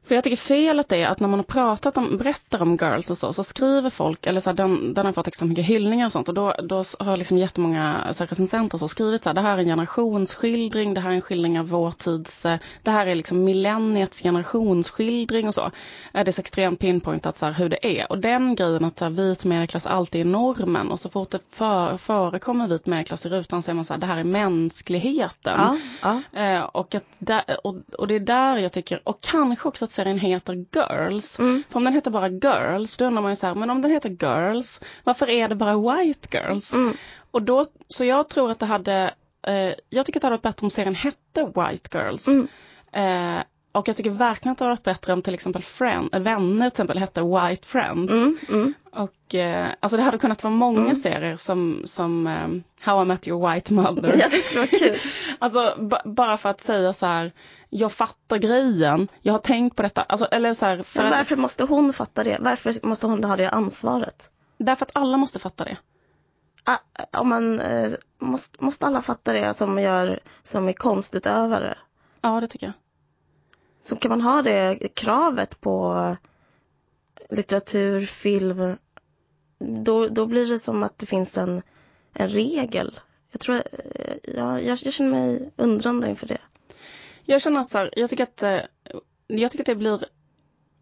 för 0.06 0.14
jag 0.14 0.24
tycker 0.24 0.36
felet 0.36 0.92
är 0.92 1.06
att 1.06 1.20
när 1.20 1.28
man 1.28 1.38
har 1.38 1.44
pratat 1.44 1.96
om, 1.96 2.16
berättar 2.16 2.62
om 2.62 2.76
girls 2.76 3.10
och 3.10 3.18
så, 3.18 3.32
så 3.32 3.44
skriver 3.44 3.90
folk, 3.90 4.26
eller 4.26 4.40
så 4.40 4.50
här, 4.50 4.54
den, 4.54 4.94
den 4.94 5.06
har 5.06 5.12
fått 5.12 5.26
extremt 5.26 5.48
mycket 5.48 5.64
hyllningar 5.64 6.06
och 6.06 6.12
sånt 6.12 6.28
och 6.28 6.34
då, 6.34 6.54
då 6.62 6.84
har 6.98 7.16
liksom 7.16 7.38
jättemånga 7.38 8.12
så 8.12 8.24
här, 8.24 8.28
recensenter 8.28 8.78
så 8.78 8.88
skrivit 8.88 9.22
så 9.22 9.28
här, 9.28 9.34
det 9.34 9.40
här 9.40 9.54
är 9.54 9.58
en 9.58 9.64
generationsskildring, 9.64 10.94
det 10.94 11.00
här 11.00 11.10
är 11.10 11.14
en 11.14 11.20
skildring 11.20 11.60
av 11.60 11.68
vår 11.68 11.90
tids, 11.90 12.46
eh, 12.46 12.58
det 12.82 12.90
här 12.90 13.06
är 13.06 13.14
liksom 13.14 13.44
millenniets 13.44 14.22
generationsskildring 14.22 15.48
och 15.48 15.54
så. 15.54 15.70
Det 16.12 16.20
är 16.20 16.30
så 16.30 16.40
extremt 16.40 16.80
pinpointat 16.80 17.38
så 17.38 17.46
här, 17.46 17.52
hur 17.52 17.68
det 17.68 18.00
är. 18.00 18.12
Och 18.12 18.18
den 18.18 18.54
grejen 18.54 18.84
att 18.84 18.98
så 18.98 19.04
här, 19.04 19.12
vit 19.12 19.44
medelklass 19.44 19.86
alltid 19.86 20.20
är 20.20 20.24
normen 20.24 20.90
och 20.90 21.00
så 21.00 21.08
fort 21.08 21.30
det 21.30 21.40
för, 21.50 21.96
förekommer 21.96 22.68
vit 22.68 22.86
medelklass 22.86 23.26
i 23.26 23.28
rutan 23.28 23.62
så 23.62 23.70
är 23.70 23.74
man 23.74 23.84
så 23.84 23.94
här, 23.94 24.00
det 24.00 24.06
här 24.06 24.16
är 24.16 24.24
mänskligheten. 24.24 25.60
ja. 26.32 26.40
Eh, 26.40 26.62
och, 26.62 26.94
att 26.94 27.60
och, 27.64 27.76
och 27.98 28.08
det 28.08 28.14
är 28.14 28.20
där 28.20 28.58
jag 28.58 28.72
tycker, 28.72 29.00
och 29.04 29.20
kanske 29.20 29.68
också 29.68 29.84
att 29.84 29.95
serien 29.96 30.18
heter 30.18 30.54
Girls. 30.54 31.38
Mm. 31.38 31.62
För 31.70 31.76
om 31.76 31.84
den 31.84 31.94
heter 31.94 32.10
bara 32.10 32.28
Girls, 32.28 32.96
då 32.96 33.04
undrar 33.04 33.22
man 33.22 33.32
ju 33.32 33.36
så 33.36 33.46
här, 33.46 33.54
men 33.54 33.70
om 33.70 33.82
den 33.82 33.90
heter 33.90 34.10
Girls, 34.10 34.80
varför 35.04 35.28
är 35.28 35.48
det 35.48 35.54
bara 35.54 35.76
White 35.76 36.28
Girls? 36.32 36.74
Mm. 36.74 36.96
Och 37.30 37.42
då, 37.42 37.66
så 37.88 38.04
jag 38.04 38.28
tror 38.28 38.50
att 38.50 38.58
det 38.58 38.66
hade, 38.66 39.14
eh, 39.46 39.72
jag 39.90 40.06
tycker 40.06 40.18
att 40.18 40.22
det 40.22 40.26
hade 40.26 40.36
varit 40.36 40.42
bättre 40.42 40.66
om 40.66 40.70
serien 40.70 40.94
hette 40.94 41.44
White 41.44 41.98
Girls. 41.98 42.28
Mm. 42.28 42.48
Eh, 42.92 43.42
och 43.76 43.88
jag 43.88 43.96
tycker 43.96 44.10
verkligen 44.10 44.52
att 44.52 44.58
det 44.58 44.64
hade 44.64 44.72
varit 44.74 44.82
bättre 44.82 45.12
om 45.12 45.22
till 45.22 45.34
exempel 45.34 45.62
friend, 45.62 46.08
Vänner 46.12 46.56
till 46.56 46.66
exempel 46.66 46.98
hette 46.98 47.22
White 47.22 47.66
Friends. 47.68 48.12
Mm, 48.12 48.38
mm. 48.48 48.74
Och 48.92 49.34
eh, 49.34 49.68
alltså 49.80 49.96
det 49.96 50.02
hade 50.02 50.18
kunnat 50.18 50.42
vara 50.42 50.54
många 50.54 50.80
Mm. 50.80 50.96
serier 50.96 51.36
som, 51.36 51.82
som 51.84 52.26
eh, 52.26 52.48
How 52.80 53.02
I 53.02 53.04
Met 53.04 53.28
Your 53.28 53.52
White 53.52 53.74
Mother. 53.74 54.14
Ja, 54.18 54.28
det 54.30 54.36
skulle 54.36 54.60
vara 54.60 54.70
kul. 54.78 54.96
Alltså 55.38 55.74
bara 56.04 56.36
för 56.36 56.48
att 56.48 56.60
säga 56.60 56.92
så 56.92 57.06
här, 57.06 57.32
jag 57.70 57.92
fattar 57.92 58.36
grejen, 58.38 59.08
jag 59.22 59.32
har 59.32 59.38
tänkt 59.38 59.76
på 59.76 59.82
detta, 59.82 60.02
alltså, 60.02 60.26
eller 60.26 60.54
så 60.54 60.66
här, 60.66 60.82
för 60.82 61.02
Men 61.02 61.10
varför 61.10 61.36
måste 61.36 61.64
hon 61.64 61.92
fatta 61.92 62.24
det? 62.24 62.38
Varför 62.40 62.86
måste 62.86 63.06
hon 63.06 63.24
ha 63.24 63.36
det 63.36 63.50
ansvaret? 63.50 64.30
därför 64.58 64.84
att 64.84 64.90
alla 64.94 65.16
måste 65.16 65.38
fatta 65.38 65.64
det. 65.64 65.76
Ah, 66.64 66.78
om 67.20 67.28
man, 67.28 67.60
eh, 67.60 67.90
måste, 68.18 68.64
måste 68.64 68.86
alla 68.86 69.02
fatta 69.02 69.32
det 69.32 69.54
som, 69.54 69.78
gör, 69.78 70.20
som 70.42 70.68
är 70.68 70.72
konstutövare? 70.72 71.78
Ja, 72.20 72.40
det 72.40 72.46
tycker 72.46 72.66
jag. 72.66 72.74
Så 73.80 73.96
kan 73.96 74.08
man 74.08 74.20
ha 74.20 74.42
det 74.42 74.88
kravet 74.94 75.60
på 75.60 76.16
litteratur, 77.30 78.00
film, 78.06 78.76
då, 79.58 80.08
då 80.08 80.26
blir 80.26 80.46
det 80.46 80.58
som 80.58 80.82
att 80.82 80.98
det 80.98 81.06
finns 81.06 81.38
en, 81.38 81.62
en 82.12 82.28
regel. 82.28 83.00
Jag 83.30 83.40
tror, 83.40 83.56
eh, 83.56 84.16
ja, 84.22 84.60
jag, 84.60 84.78
jag 84.84 84.92
känner 84.92 85.10
mig 85.10 85.50
undrande 85.56 86.10
inför 86.10 86.26
det. 86.26 86.40
Jag 87.24 87.42
känner 87.42 87.60
att 87.60 87.70
så 87.70 87.78
här, 87.78 87.90
jag 87.96 88.10
tycker 88.10 88.22
att, 88.24 88.42
eh, 88.42 88.60
jag 89.26 89.50
tycker 89.50 89.62
att 89.62 89.66
det 89.66 89.74
blir, 89.74 90.04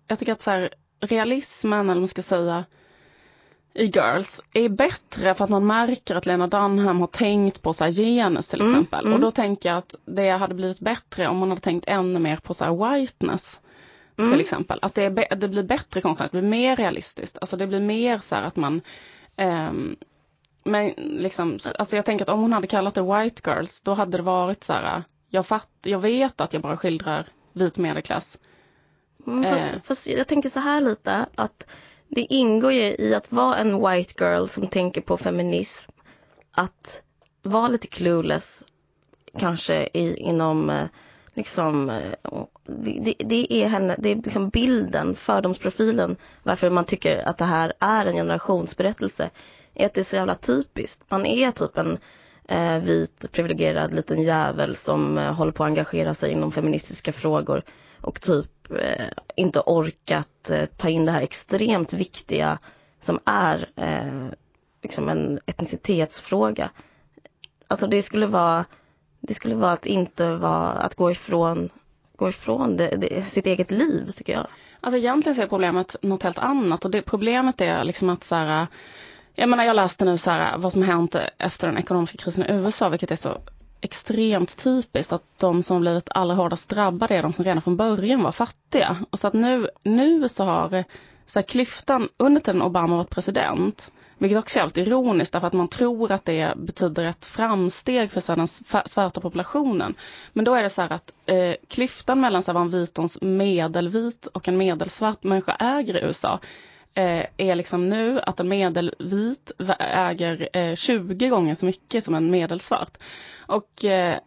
jag 0.07 0.19
tycker 0.19 0.33
att 0.33 0.43
så 0.43 0.51
här, 0.51 0.75
realismen, 1.01 1.81
eller 1.81 1.89
vad 1.95 1.97
man 1.97 2.09
ska 2.09 2.23
säga, 2.23 2.65
i 3.75 3.85
Girls 3.85 4.43
är 4.55 4.69
bättre 4.69 5.35
för 5.35 5.45
att 5.45 5.51
man 5.51 5.67
märker 5.67 6.17
att 6.17 6.27
Lena 6.27 6.47
Dunham 6.47 7.01
har 7.01 7.07
tänkt 7.07 7.63
på 7.63 7.73
så 7.73 7.87
genus 7.87 8.49
till 8.49 8.61
Mm, 8.61 8.73
exempel. 8.73 9.01
mm. 9.01 9.15
Och 9.15 9.21
då 9.21 9.31
tänker 9.31 9.69
jag 9.69 9.79
att 9.79 9.95
det 10.05 10.29
hade 10.29 10.55
blivit 10.55 10.81
bättre 10.81 11.29
om 11.29 11.37
man 11.37 11.49
hade 11.49 11.61
tänkt 11.61 11.89
ännu 11.89 12.19
mer 12.19 12.37
på 12.37 12.55
så 12.55 12.91
whiteness. 12.91 13.61
Mm. 14.19 14.31
Till 14.31 14.41
exempel. 14.41 14.79
Att 14.83 14.95
det, 14.95 15.03
är, 15.03 15.37
det 15.37 15.49
blir 15.49 15.63
bättre 15.63 16.01
konstnärligt, 16.01 16.33
det 16.33 16.41
blir 16.41 16.51
mer 16.51 16.77
realistiskt. 16.77 17.39
Alltså 17.41 17.57
det 17.57 17.67
blir 17.67 17.81
mer 17.81 18.19
så 18.19 18.35
här 18.35 18.43
att 18.43 18.57
man 18.57 18.81
Um, 19.37 19.97
men 20.65 20.91
liksom, 20.97 21.59
alltså 21.79 21.97
jag 21.97 22.05
tänker 22.05 22.25
att 22.25 22.29
om 22.29 22.41
hon 22.41 22.53
hade 22.53 22.67
kallat 22.67 22.95
det 22.95 23.03
White 23.03 23.51
Girls, 23.51 23.83
då 23.83 23.95
hade 23.95 24.17
det 24.17 24.23
varit 24.23 24.65
så 24.65 24.73
här, 24.73 25.03
jag, 25.29 25.47
fatt, 25.47 25.71
jag 25.83 25.99
vet 25.99 26.41
att 26.41 26.53
jag 26.53 26.63
bara 26.63 26.77
skildrar 26.77 27.27
vit 27.53 27.79
medelklass. 27.79 28.39
Mm, 29.27 29.45
eh. 29.45 29.81
Fast 29.85 30.07
jag 30.09 30.27
tänker 30.27 30.49
så 30.49 30.61
här 30.61 30.81
lite, 30.81 31.27
att 31.35 31.67
det 32.15 32.35
ingår 32.35 32.73
ju 32.73 32.97
i 32.99 33.15
att 33.15 33.33
vara 33.33 33.57
en 33.57 33.89
white 33.89 34.25
girl 34.25 34.47
som 34.47 34.67
tänker 34.67 35.01
på 35.01 35.17
feminism, 35.17 35.93
att 36.51 37.03
vara 37.43 37.69
lite 37.69 37.87
clueless, 37.87 38.65
kanske 39.39 39.89
i, 39.93 40.17
inom 40.17 40.71
eh, 40.71 40.87
liksom, 41.35 41.91
eh, 41.91 42.13
det, 42.67 43.15
det, 43.19 43.53
är 43.53 43.69
henne, 43.69 43.97
det 43.99 44.09
är 44.09 44.17
liksom 44.17 44.49
bilden, 44.49 45.15
fördomsprofilen, 45.15 46.17
varför 46.43 46.71
man 46.71 46.85
tycker 46.85 47.29
att 47.29 47.39
det 47.39 47.45
här 47.45 47.73
är 47.79 48.07
en 48.07 48.15
generationsberättelse, 48.17 49.31
är 49.75 49.87
att 49.87 49.95
det 49.95 50.01
är 50.01 50.05
så 50.05 50.17
jävla 50.17 50.35
typiskt. 50.35 51.03
Man 51.09 51.27
är 51.27 51.51
typ 51.51 51.79
en 51.79 51.99
eh, 52.49 52.79
vit 52.79 53.33
privilegierad 53.33 53.95
liten 53.95 54.23
jävel 54.23 54.77
som 54.77 55.19
eh, 55.19 55.33
håller 55.33 55.53
på 55.53 55.65
att 55.65 55.69
engagera 55.69 56.15
sig 56.15 56.33
inom 56.33 56.53
feministiska 56.53 57.13
frågor 57.13 57.63
och 58.05 58.21
typ 58.21 58.71
eh, 58.71 59.09
inte 59.37 59.61
orkat 59.61 60.51
eh, 60.51 60.67
ta 60.67 60.89
in 60.89 61.05
det 61.07 61.13
här 61.13 61.21
extremt 61.21 61.93
viktiga 61.93 62.59
som 63.01 63.21
är 63.25 63.69
eh, 63.77 64.29
liksom 64.83 65.09
en 65.09 65.41
etnicitetsfråga. 65.47 66.71
Alltså 67.69 67.87
det 67.87 68.03
skulle 68.03 68.27
vara 68.27 68.65
det 69.21 69.35
skulle 69.35 69.55
vara 69.55 69.73
att 69.73 69.87
inte 69.87 70.35
vara, 70.37 70.71
att 70.71 70.95
gå 70.95 71.11
ifrån, 71.11 71.71
gå 72.17 72.29
ifrån 72.29 72.77
det, 72.77 72.97
det, 72.97 73.23
sitt 73.23 73.47
eget 73.47 73.71
liv 73.71 74.11
tycker 74.17 74.33
jag. 74.33 74.47
Alltså 74.81 74.99
egentligen 74.99 75.37
så 75.37 75.43
är 75.43 75.47
problemet 75.47 75.97
något 76.03 76.23
helt 76.23 76.39
annat 76.39 76.85
och 76.85 76.91
det 76.91 77.03
problemet 77.03 77.61
är 77.61 77.85
liksom 77.85 78.11
att 78.11 78.25
så 78.25 78.35
här, 78.35 78.67
jag 79.35 79.49
menar 79.49 79.65
jag 79.65 79.77
läste 79.77 80.05
nu 80.05 80.19
så 80.19 80.31
här 80.31 80.59
vad 80.59 80.73
som 80.73 80.83
hänt 80.83 81.17
efter 81.39 81.67
den 81.67 81.79
ekonomiska 81.79 82.19
krisen 82.19 82.45
i 82.45 82.53
USA 82.53 82.89
vilket 82.89 83.11
är 83.11 83.17
så 83.17 83.39
extremt 83.85 84.57
typiskt 84.57 85.13
att 85.13 85.39
de 85.39 85.63
som 85.63 85.81
blivit 85.81 86.09
allra 86.11 86.35
hårdast 86.35 86.69
drabbade 86.69 87.15
är 87.15 87.23
de 87.23 87.33
som 87.33 87.45
redan 87.45 87.63
från 87.63 87.77
början 87.77 88.23
var 88.23 88.33
fattiga. 88.33 88.97
Och 89.11 89.19
så 89.19 89.29
att 89.29 89.35
nu, 89.35 89.69
nu 89.83 90.29
så 90.29 90.45
har 90.45 90.85
så 91.27 91.39
här, 91.39 91.47
klyftan 91.47 92.09
under 92.17 92.41
tiden 92.41 92.63
Obama 92.63 92.97
varit 92.97 93.11
president 93.11 93.93
vilket 94.19 94.39
också 94.39 94.59
är 94.59 94.63
helt 94.63 94.79
ironiskt 94.79 95.33
därför 95.33 95.47
att 95.47 95.53
man 95.53 95.69
tror 95.69 96.13
att 96.13 96.25
det 96.25 96.55
betyder 96.57 97.05
ett 97.05 97.25
framsteg 97.25 98.11
för 98.11 98.21
så 98.21 98.35
den 98.35 98.49
svarta 98.87 99.21
populationen. 99.21 99.95
Men 100.33 100.45
då 100.45 100.55
är 100.55 100.63
det 100.63 100.71
så 100.71 100.83
här 100.83 100.93
att 100.93 101.13
eh, 101.27 101.55
klyftan 101.69 102.21
mellan 102.21 102.43
så 102.43 102.53
här, 102.53 102.55
vad 102.55 102.63
en 102.63 102.81
vitons 102.81 103.19
medelvit 103.21 104.27
och 104.27 104.49
en 104.49 104.57
medelsvart 104.57 105.25
människa 105.25 105.55
äger 105.55 105.97
i 105.97 106.01
USA 106.01 106.41
Eh, 106.95 107.27
är 107.37 107.55
liksom 107.55 107.89
nu 107.89 108.21
att 108.21 108.41
en 108.41 108.49
medelvit 108.49 109.53
äger 109.79 110.49
eh, 110.53 110.75
20 110.75 111.29
gånger 111.29 111.55
så 111.55 111.67
mycket 111.67 112.05
som 112.05 112.15
en 112.15 112.31
medelsvart. 112.31 112.99
Och, 113.47 113.85
eh, 113.85 114.19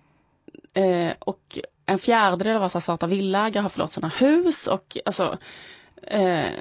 eh 0.73 1.13
och 1.19 1.59
en 1.85 1.99
fjärdedel 1.99 2.55
av 2.55 2.61
alla 2.61 2.81
svarta 2.81 3.07
villaägare 3.07 3.61
har 3.61 3.69
förlorat 3.69 3.91
sina 3.91 4.07
hus 4.07 4.67
och 4.67 4.97
alltså 5.05 5.37
eh, 6.01 6.51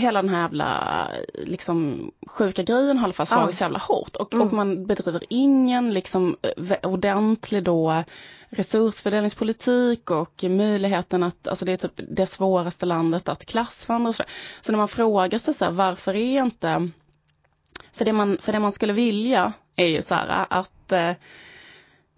hela 0.00 0.22
den 0.22 0.28
här 0.28 0.40
jävla 0.42 1.08
liksom, 1.34 2.10
sjuka 2.26 2.62
grejen 2.62 2.98
har 2.98 3.04
i 3.04 3.06
alla 3.06 3.12
fall 3.12 3.26
slagit 3.26 3.54
så 3.54 3.64
jävla 3.64 3.78
hårt 3.78 4.16
och, 4.16 4.34
mm. 4.34 4.46
och 4.46 4.52
man 4.52 4.86
bedriver 4.86 5.22
ingen 5.28 5.94
liksom 5.94 6.36
ordentlig 6.82 7.62
då 7.62 8.04
resursfördelningspolitik 8.48 10.10
och 10.10 10.44
möjligheten 10.44 11.22
att, 11.22 11.48
alltså 11.48 11.64
det 11.64 11.72
är 11.72 11.76
typ 11.76 12.00
det 12.08 12.26
svåraste 12.26 12.86
landet 12.86 13.28
att 13.28 13.46
klassvandra 13.46 14.08
och 14.08 14.14
så. 14.14 14.24
Så 14.60 14.72
när 14.72 14.76
man 14.76 14.88
frågar 14.88 15.38
sig 15.38 15.54
så 15.54 15.64
här, 15.64 15.72
varför 15.72 16.14
är 16.14 16.42
inte, 16.42 16.88
för 17.92 18.04
det 18.04 18.12
man, 18.12 18.38
för 18.40 18.52
det 18.52 18.58
man 18.58 18.72
skulle 18.72 18.92
vilja 18.92 19.52
är 19.76 19.86
ju 19.86 20.02
så 20.02 20.14
här 20.14 20.46
att 20.50 20.92
eh, 20.92 21.12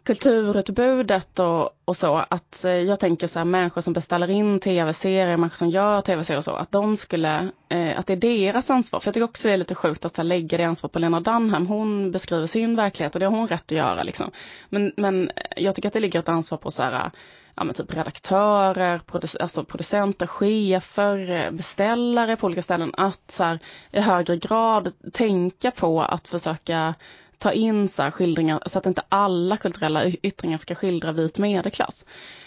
kulturutbudet 0.09 1.38
och, 1.38 1.71
och 1.85 1.97
så, 1.97 2.25
att 2.29 2.65
eh, 2.65 2.73
jag 2.73 3.00
tänker 3.00 3.27
så 3.27 3.38
här 3.38 3.45
människor 3.45 3.81
som 3.81 3.93
beställer 3.93 4.31
in 4.31 4.61
tv-serier, 4.61 5.37
människor 5.37 5.57
som 5.57 5.71
gör 5.71 6.00
tv-serier 6.00 6.38
och 6.38 6.45
så, 6.45 6.55
att 6.57 6.73
de 6.73 6.97
skulle, 6.97 7.50
eh, 7.69 7.99
att 7.99 8.07
det 8.07 8.12
är 8.12 8.17
deras 8.17 8.71
ansvar. 8.71 9.00
För 9.00 9.09
jag 9.09 9.15
tycker 9.15 9.25
också 9.25 9.49
det 9.49 9.55
är 9.55 9.59
lite 9.59 9.75
sjukt 9.75 10.05
att 10.05 10.15
så 10.15 10.23
här, 10.23 10.27
lägga 10.27 10.59
det 10.59 10.65
ansvar 10.65 10.88
på 10.88 10.99
Lena 10.99 11.21
Dunham. 11.21 11.67
Hon 11.67 12.11
beskriver 12.11 12.47
sin 12.47 12.77
verklighet 12.77 13.15
och 13.15 13.21
det 13.21 13.27
har 13.27 13.37
hon 13.37 13.49
rätt 13.49 13.65
att 13.65 13.79
göra 13.79 14.03
liksom. 14.03 14.31
Men, 14.69 14.93
men 14.97 15.31
jag 15.57 15.75
tycker 15.75 15.88
att 15.88 15.93
det 15.93 16.00
ligger 16.00 16.19
ett 16.19 16.29
ansvar 16.29 16.59
på 16.59 16.71
så 16.71 16.83
här, 16.83 17.11
ja, 17.55 17.65
men 17.65 17.75
typ 17.75 17.97
redaktörer, 17.97 18.99
produc 18.99 19.37
alltså 19.41 19.65
producenter, 19.65 20.27
chefer, 20.27 21.31
eh, 21.31 21.50
beställare 21.50 22.37
på 22.37 22.47
olika 22.47 22.62
ställen 22.62 22.95
att 22.97 23.31
så 23.31 23.45
här, 23.45 23.59
i 23.91 24.00
högre 24.00 24.37
grad 24.37 24.93
tänka 25.12 25.71
på 25.71 26.03
att 26.03 26.29
försöka 26.29 26.95
ta 27.38 27.52
in 27.52 27.88
så 27.88 28.11
skildringar 28.11 28.62
så 28.66 28.78
att 28.78 28.87
inte 28.87 29.02
alla 29.09 29.57
kulturella 29.57 30.07
yttringar 30.07 30.59
ska 30.59 30.75
skildra 30.75 31.12
vit 31.12 31.38
medelklass. 31.38 32.04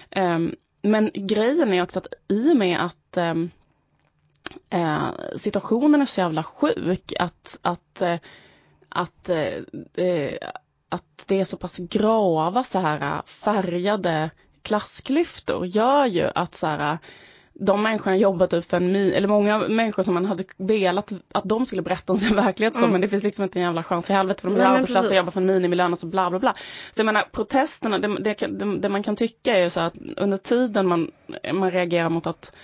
Ehm, 0.09 0.55
men 0.81 1.11
grejen 1.13 1.73
är 1.73 1.83
också 1.83 1.99
att 1.99 2.13
i 2.27 2.51
och 2.51 2.57
med 2.57 2.85
att 2.85 3.17
ehm, 3.17 3.49
eh, 4.69 5.09
situationen 5.35 6.01
är 6.01 6.05
så 6.05 6.21
jävla 6.21 6.43
sjuk 6.43 7.13
att, 7.19 7.59
att, 7.61 8.01
eh, 8.01 8.19
att, 8.89 9.29
eh, 9.29 10.37
att 10.89 11.25
det 11.27 11.39
är 11.39 11.45
så 11.45 11.57
pass 11.57 11.77
grava 11.77 12.63
så 12.63 12.79
här 12.79 13.21
färgade 13.21 14.29
klassklyftor 14.61 15.65
gör 15.65 16.05
ju 16.05 16.29
att 16.35 16.55
så 16.55 16.67
här, 16.67 16.97
de 17.53 17.83
människorna 17.83 18.17
jobbar 18.17 18.47
typ 18.47 18.69
för 18.69 18.77
en 18.77 18.95
eller 18.95 19.27
många 19.27 19.59
människor 19.59 20.03
som 20.03 20.13
man 20.13 20.25
hade 20.25 20.43
velat 20.57 21.11
att 21.31 21.43
de 21.43 21.65
skulle 21.65 21.81
berätta 21.81 22.13
om 22.13 22.19
sin 22.19 22.35
verklighet 22.35 22.75
så, 22.75 22.81
mm. 22.81 22.91
men 22.91 23.01
det 23.01 23.07
finns 23.07 23.23
liksom 23.23 23.43
inte 23.43 23.59
en 23.59 23.63
jävla 23.63 23.83
chans 23.83 24.09
i 24.09 24.13
helvete 24.13 24.41
för 24.41 24.49
de 24.49 24.59
är 24.59 24.65
arbetslösa 24.65 25.09
och 25.09 25.15
jobbar 25.15 25.31
för 25.31 25.41
en 25.41 25.47
minimilön 25.47 25.91
och 25.91 25.99
så 25.99 26.07
bla 26.07 26.29
bla 26.29 26.39
bla. 26.39 26.55
Så 26.91 26.99
jag 26.99 27.05
menar 27.05 27.25
protesterna, 27.31 27.99
det, 27.99 28.07
det, 28.07 28.33
det, 28.33 28.77
det, 28.77 28.89
man 28.89 29.03
kan 29.03 29.15
tycka 29.15 29.57
är 29.57 29.63
ju 29.63 29.69
så 29.69 29.79
att 29.79 29.93
under 30.17 30.37
tiden 30.37 30.87
man, 30.87 31.11
man 31.53 31.71
reagerar 31.71 32.09
mot 32.09 32.27
att 32.27 32.55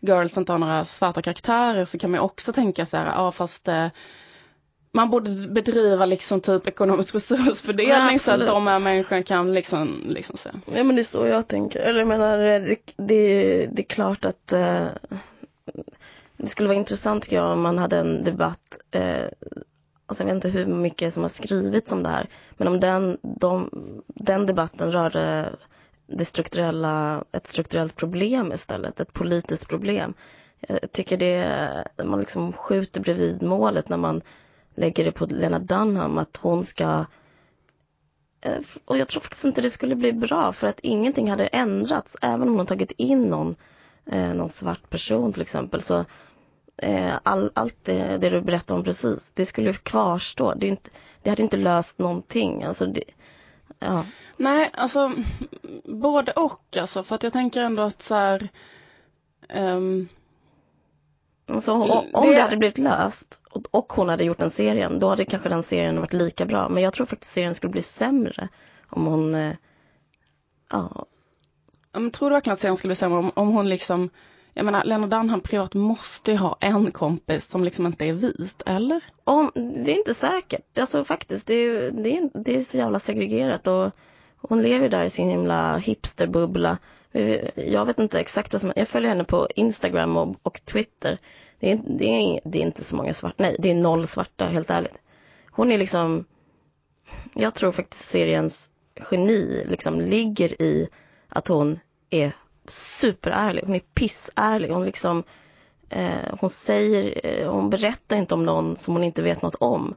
girls 0.00 0.38
inte 0.38 0.52
har 0.52 0.58
några 0.58 0.84
svarta 0.84 1.22
karaktärer 1.22 1.84
så 1.84 1.98
kan 1.98 2.10
man 2.10 2.20
också 2.20 2.52
tänka 2.52 2.86
så 2.86 2.96
här, 2.96 3.06
ja 3.06 3.32
fast 3.32 3.68
eh, 3.68 3.88
man 4.96 5.10
borde 5.10 5.30
bedriva 5.30 6.06
liksom 6.06 6.40
typ 6.40 6.66
ekonomisk 6.66 7.14
resursfördelning 7.14 8.12
ja, 8.12 8.18
så 8.18 8.34
att 8.34 8.46
de 8.46 8.66
här 8.66 8.78
människorna 8.78 9.22
kan 9.22 9.54
liksom, 9.54 10.02
liksom 10.08 10.36
så. 10.36 10.48
Ja 10.74 10.84
men 10.84 10.96
det 10.96 11.02
är 11.02 11.04
så 11.04 11.26
jag 11.26 11.48
tänker. 11.48 11.80
Eller 11.80 11.98
jag 11.98 12.08
menar, 12.08 12.38
det, 12.38 12.76
det, 12.96 13.66
det 13.66 13.82
är 13.82 13.86
klart 13.86 14.24
att 14.24 14.52
eh, 14.52 14.86
det 16.36 16.46
skulle 16.46 16.68
vara 16.68 16.78
intressant 16.78 17.22
tycker 17.22 17.36
jag 17.36 17.52
om 17.52 17.60
man 17.60 17.78
hade 17.78 17.98
en 17.98 18.24
debatt 18.24 18.78
eh, 18.90 19.24
alltså 20.06 20.22
jag 20.22 20.26
vet 20.26 20.34
inte 20.34 20.48
hur 20.48 20.66
mycket 20.66 21.12
som 21.12 21.22
har 21.22 21.28
skrivits 21.28 21.92
om 21.92 22.02
det 22.02 22.08
här, 22.08 22.28
men 22.56 22.68
om 22.68 22.80
den, 22.80 23.18
de, 23.22 23.70
den 24.06 24.46
debatten 24.46 24.92
rörde 24.92 25.50
det 26.06 26.24
strukturella, 26.24 27.24
ett 27.32 27.46
strukturellt 27.46 27.96
problem 27.96 28.52
istället, 28.52 29.00
ett 29.00 29.12
politiskt 29.12 29.68
problem. 29.68 30.14
Jag 30.68 30.92
tycker 30.92 31.16
det, 31.16 31.84
man 32.04 32.18
liksom 32.18 32.52
skjuter 32.52 33.00
bredvid 33.00 33.42
målet 33.42 33.88
när 33.88 33.96
man 33.96 34.22
lägger 34.76 35.04
det 35.04 35.12
på 35.12 35.26
Lena 35.26 35.58
Dunham 35.58 36.18
att 36.18 36.36
hon 36.36 36.64
ska 36.64 37.04
eh, 38.40 38.58
och 38.84 38.98
jag 38.98 39.08
tror 39.08 39.20
faktiskt 39.20 39.44
inte 39.44 39.60
det 39.60 39.70
skulle 39.70 39.96
bli 39.96 40.12
bra 40.12 40.52
för 40.52 40.66
att 40.66 40.80
ingenting 40.80 41.30
hade 41.30 41.46
ändrats 41.46 42.16
även 42.22 42.48
om 42.48 42.56
hon 42.56 42.66
tagit 42.66 42.92
in 42.92 43.22
någon, 43.22 43.56
eh, 44.06 44.34
någon 44.34 44.48
svart 44.48 44.90
person 44.90 45.32
till 45.32 45.42
exempel 45.42 45.80
så 45.80 46.04
eh, 46.76 47.14
all, 47.22 47.50
allt 47.54 47.84
det, 47.84 48.18
det, 48.18 48.30
du 48.30 48.40
berättade 48.40 48.78
om 48.78 48.84
precis 48.84 49.32
det 49.32 49.44
skulle 49.44 49.72
kvarstå. 49.72 50.54
Det, 50.54 50.66
inte, 50.66 50.90
det 51.22 51.30
hade 51.30 51.42
inte 51.42 51.56
löst 51.56 51.98
någonting. 51.98 52.62
Alltså 52.62 52.86
det, 52.86 53.04
ja. 53.78 54.04
Nej, 54.36 54.70
alltså 54.72 55.12
både 55.84 56.32
och 56.32 56.76
alltså 56.80 57.02
för 57.02 57.16
att 57.16 57.22
jag 57.22 57.32
tänker 57.32 57.62
ändå 57.62 57.82
att 57.82 58.02
så 58.02 58.14
här, 58.14 58.48
um 59.54 60.08
så 61.60 61.72
om, 61.72 62.06
om 62.12 62.26
det... 62.26 62.34
det 62.34 62.40
hade 62.40 62.56
blivit 62.56 62.78
löst 62.78 63.40
och, 63.50 63.66
och 63.70 63.92
hon 63.92 64.08
hade 64.08 64.24
gjort 64.24 64.38
den 64.38 64.50
serien, 64.50 64.98
då 64.98 65.08
hade 65.08 65.24
kanske 65.24 65.48
den 65.48 65.62
serien 65.62 66.00
varit 66.00 66.12
lika 66.12 66.44
bra. 66.44 66.68
Men 66.68 66.82
jag 66.82 66.92
tror 66.92 67.06
faktiskt 67.06 67.32
serien 67.32 67.54
skulle 67.54 67.72
bli 67.72 67.82
sämre 67.82 68.48
om 68.90 69.06
hon, 69.06 69.34
eh, 69.34 69.54
ja. 70.70 71.06
Men 71.92 72.10
tror 72.10 72.30
du 72.30 72.36
verkligen 72.36 72.52
att 72.52 72.60
serien 72.60 72.76
skulle 72.76 72.88
bli 72.88 72.96
sämre 72.96 73.18
om, 73.18 73.30
om 73.34 73.48
hon 73.48 73.68
liksom, 73.68 74.10
jag 74.54 74.64
menar 74.64 74.84
Lena 74.84 75.06
Dunham 75.06 75.40
privat 75.40 75.74
måste 75.74 76.30
ju 76.30 76.36
ha 76.36 76.56
en 76.60 76.92
kompis 76.92 77.48
som 77.48 77.64
liksom 77.64 77.86
inte 77.86 78.04
är 78.04 78.12
vit, 78.12 78.62
eller? 78.66 79.04
Om, 79.24 79.50
det 79.54 79.92
är 79.92 79.98
inte 79.98 80.14
säkert, 80.14 80.78
alltså 80.78 81.04
faktiskt, 81.04 81.46
det 81.46 81.54
är, 81.54 81.90
det 81.90 82.16
är, 82.16 82.30
det 82.34 82.56
är 82.56 82.60
så 82.60 82.78
jävla 82.78 82.98
segregerat 82.98 83.66
och 83.66 83.90
hon 84.36 84.62
lever 84.62 84.88
där 84.88 85.02
i 85.02 85.10
sin 85.10 85.28
himla 85.28 85.76
hipsterbubbla 85.76 86.78
Eh, 87.16 87.48
jag 87.54 87.86
vet 87.86 87.98
inte 87.98 88.20
exakt 88.20 88.52
vad 88.52 88.60
som, 88.60 88.72
jag 88.76 88.88
följer 88.88 89.08
henne 89.08 89.24
på 89.24 89.48
Instagram 89.54 90.16
och, 90.16 90.36
och 90.42 90.64
Twitter. 90.64 91.18
Det 91.60 91.72
är, 91.72 91.80
det, 91.86 92.04
är, 92.04 92.40
det 92.44 92.58
är 92.58 92.62
inte 92.62 92.84
så 92.84 92.96
många 92.96 93.12
svarta, 93.12 93.34
nej 93.38 93.56
det 93.58 93.70
är 93.70 93.74
noll 93.74 94.06
svarta 94.06 94.44
helt 94.44 94.70
ärligt. 94.70 94.98
Hon 95.50 95.72
är 95.72 95.78
liksom, 95.78 96.24
jag 97.34 97.54
tror 97.54 97.72
faktiskt 97.72 98.08
seriens 98.08 98.70
geni 99.10 99.64
liksom 99.66 100.00
ligger 100.00 100.62
i 100.62 100.88
att 101.28 101.48
hon 101.48 101.78
är 102.10 102.32
superärlig, 102.68 103.62
hon 103.66 103.74
är 103.74 103.82
pissärlig, 103.94 104.68
hon 104.68 104.84
liksom, 104.84 105.22
eh, 105.88 106.34
hon 106.40 106.50
säger, 106.50 107.20
eh, 107.26 107.52
hon 107.52 107.70
berättar 107.70 108.16
inte 108.16 108.34
om 108.34 108.44
någon 108.44 108.76
som 108.76 108.94
hon 108.94 109.04
inte 109.04 109.22
vet 109.22 109.42
något 109.42 109.54
om. 109.54 109.94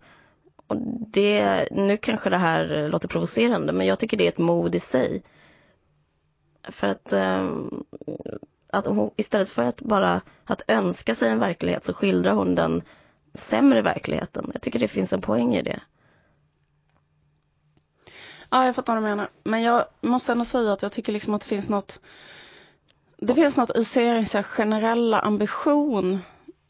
Och 0.67 0.75
det, 1.07 1.67
nu 1.71 1.97
kanske 1.97 2.29
det 2.29 2.37
här 2.37 2.89
låter 2.89 3.07
provocerande, 3.07 3.73
men 3.73 3.87
jag 3.87 3.99
tycker 3.99 4.17
det 4.17 4.25
är 4.25 4.31
ett 4.31 4.37
mod 4.37 4.75
i 4.75 4.79
sig. 4.79 5.23
För 6.63 6.87
att, 6.87 7.13
eh, 7.13 7.55
att 8.67 8.85
hon, 8.85 9.11
istället 9.15 9.49
för 9.49 9.63
att 9.63 9.81
bara 9.81 10.21
att 10.45 10.61
önska 10.67 11.15
sig 11.15 11.29
en 11.29 11.39
verklighet 11.39 11.83
så 11.83 11.93
skildrar 11.93 12.33
hon 12.33 12.55
den 12.55 12.81
sämre 13.33 13.81
verkligheten. 13.81 14.49
Jag 14.53 14.61
tycker 14.61 14.79
det 14.79 14.87
finns 14.87 15.13
en 15.13 15.21
poäng 15.21 15.55
i 15.55 15.61
det. 15.61 15.79
Ja, 18.49 18.65
jag 18.65 18.75
fattar 18.75 18.93
vad 18.93 19.03
du 19.03 19.07
menar. 19.07 19.29
Men 19.43 19.61
jag 19.61 19.85
måste 20.01 20.31
ändå 20.31 20.45
säga 20.45 20.73
att 20.73 20.81
jag 20.81 20.91
tycker 20.91 21.13
liksom 21.13 21.33
att 21.33 21.41
det 21.41 21.47
finns 21.47 21.69
något 21.69 21.99
det 23.21 23.35
finns 23.35 23.57
något 23.57 23.75
i 23.75 23.85
seriens 23.85 24.35
generella 24.43 25.19
ambition, 25.19 26.19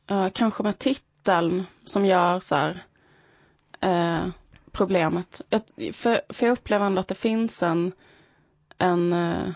eh, 0.08 0.29
kanske 0.29 0.63
med 0.63 0.79
titeln, 0.79 1.65
som 1.86 2.05
gör 2.05 2.39
så 2.39 2.55
här, 2.55 2.84
eh, 3.79 4.29
problemet. 4.72 5.41
Jag, 5.50 5.62
för, 5.96 6.22
för 6.29 6.46
jag 6.46 6.53
upplever 6.53 6.86
ändå 6.86 7.00
att 7.00 7.08
det 7.08 7.15
finns 7.15 7.63
en, 7.63 7.91
en 8.77 9.13
eh, 9.13 9.50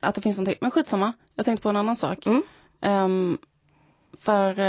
att 0.00 0.14
det 0.14 0.20
finns 0.20 0.38
någonting, 0.38 0.58
men 0.60 0.70
skitsamma, 0.70 1.12
jag 1.34 1.44
tänkte 1.46 1.62
på 1.62 1.68
en 1.68 1.76
annan 1.76 1.96
sak. 1.96 2.26
Mm. 2.26 2.42
Um, 2.80 3.38
för 4.18 4.60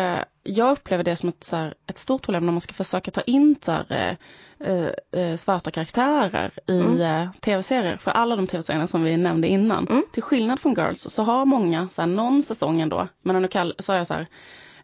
jag 0.43 0.71
upplever 0.71 1.03
det 1.03 1.15
som 1.15 1.29
ett, 1.29 1.43
så 1.43 1.55
här, 1.55 1.73
ett 1.88 1.97
stort 1.97 2.21
problem 2.21 2.45
när 2.45 2.51
man 2.51 2.61
ska 2.61 2.73
försöka 2.73 3.11
ta 3.11 3.21
in 3.21 3.55
så 3.61 3.71
här, 3.71 4.17
eh, 4.59 5.21
eh, 5.21 5.35
svarta 5.35 5.71
karaktärer 5.71 6.51
i 6.67 6.79
mm. 6.79 7.31
tv-serier. 7.31 7.97
För 7.97 8.11
alla 8.11 8.35
de 8.35 8.47
tv-serierna 8.47 8.88
som 8.88 9.03
vi 9.03 9.17
nämnde 9.17 9.47
innan. 9.47 9.88
Mm. 9.88 10.03
Till 10.13 10.23
skillnad 10.23 10.59
från 10.59 10.73
Girls 10.73 11.01
så 11.01 11.23
har 11.23 11.45
många 11.45 11.89
så 11.89 12.01
här, 12.01 12.07
någon 12.07 12.43
säsong 12.43 12.81
ändå, 12.81 13.07
men 13.21 13.41
nu 13.41 13.47
kall, 13.47 13.75
så 13.79 13.93
är 13.93 13.97
jag 13.97 14.07
så 14.07 14.13
här, 14.13 14.27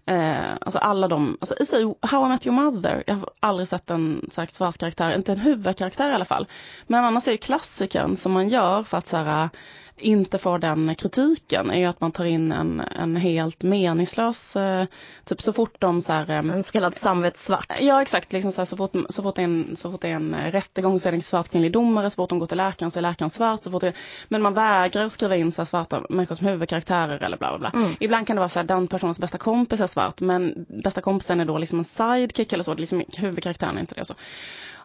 Eh, 0.09 0.51
alltså 0.61 0.79
alla 0.79 1.07
de, 1.07 1.37
alltså 1.41 1.95
How 2.01 2.25
I 2.25 2.29
Met 2.29 2.47
Your 2.47 2.55
Mother, 2.55 3.03
jag 3.07 3.15
har 3.15 3.29
aldrig 3.39 3.67
sett 3.67 3.89
en 3.89 4.27
sagt, 4.31 4.53
svart 4.53 4.77
karaktär, 4.77 5.15
inte 5.15 5.31
en 5.31 5.39
huvudkaraktär 5.39 6.09
i 6.09 6.13
alla 6.13 6.25
fall. 6.25 6.47
Men 6.87 7.05
annars 7.05 7.27
är 7.27 7.31
ju 7.31 7.37
klassikern 7.37 8.15
som 8.15 8.31
man 8.31 8.49
gör 8.49 8.83
för 8.83 8.97
att 8.97 9.07
så 9.07 9.17
här, 9.17 9.49
inte 9.97 10.37
får 10.37 10.59
den 10.59 10.95
kritiken 10.95 11.69
är 11.69 11.79
ju 11.79 11.85
att 11.85 12.01
man 12.01 12.11
tar 12.11 12.25
in 12.25 12.51
en, 12.51 12.79
en 12.79 13.15
helt 13.15 13.63
meningslös, 13.63 14.55
eh, 14.55 14.85
typ 15.25 15.41
så 15.41 15.53
fort 15.53 15.75
de 15.79 16.01
så 16.01 16.13
här, 16.13 16.29
eh, 16.29 16.37
En 16.37 16.63
så 16.63 16.71
kallad 16.71 16.95
samvetssvart. 16.95 17.71
Ja 17.79 18.01
exakt, 18.01 18.33
liksom 18.33 18.51
så, 18.51 18.61
här, 18.61 18.65
så, 18.65 18.77
fort, 18.77 18.91
så, 19.09 19.23
fort 19.23 19.37
en, 19.37 19.75
så 19.75 19.91
fort 19.91 20.01
det 20.01 20.07
är 20.07 20.15
en 20.15 20.35
rättegång 20.51 20.99
så 20.99 21.07
är 21.07 21.11
det 21.11 21.17
en 21.17 21.21
svart 21.21 21.49
kvinnlig 21.49 21.71
domare, 21.71 22.09
så 22.09 22.15
fort 22.15 22.29
de 22.29 22.39
går 22.39 22.45
till 22.45 22.57
läkaren 22.57 22.91
så 22.91 22.99
är 22.99 23.01
läkaren 23.01 23.29
svart, 23.29 23.63
så 23.63 23.71
fort 23.71 23.81
det, 23.81 23.93
men 24.27 24.41
man 24.41 24.53
vägrar 24.53 25.09
skriva 25.09 25.35
in 25.35 25.51
så 25.51 25.61
här, 25.61 25.65
svarta 25.65 26.03
människor 26.09 26.35
som 26.35 26.47
huvudkaraktärer 26.47 27.23
eller 27.23 27.37
bla 27.37 27.57
bla 27.57 27.71
bla. 27.71 27.81
Mm. 27.81 27.95
Ibland 27.99 28.27
kan 28.27 28.35
det 28.35 28.39
vara 28.39 28.49
så 28.49 28.59
här, 28.59 28.67
den 28.67 28.87
personens 28.87 29.19
bästa 29.19 29.37
kompis 29.37 29.81
är 29.81 29.87
svart, 29.87 30.21
men 30.21 30.65
bästa 30.83 31.01
kompisen 31.01 31.39
är 31.39 31.45
då 31.45 31.57
liksom 31.57 31.79
en 31.79 31.85
sidekick 31.85 32.53
eller 32.53 32.63
så, 32.63 32.73
liksom 32.73 33.03
huvudkaraktären 33.17 33.77
är 33.77 33.81
inte 33.81 33.95
det. 33.95 34.05
Så. 34.05 34.13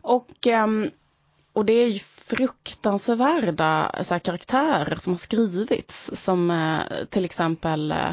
Och 0.02 0.46
um, 0.64 0.90
och 1.52 1.64
det 1.64 1.72
är 1.72 1.86
ju 1.86 1.98
fruktansvärda 1.98 3.90
eh, 3.94 4.02
så 4.02 4.14
här, 4.14 4.18
karaktärer 4.18 4.96
som 4.96 5.12
har 5.12 5.18
skrivits. 5.18 6.10
Som 6.14 6.50
eh, 6.50 7.04
till 7.04 7.24
exempel 7.24 7.92
eh, 7.92 8.12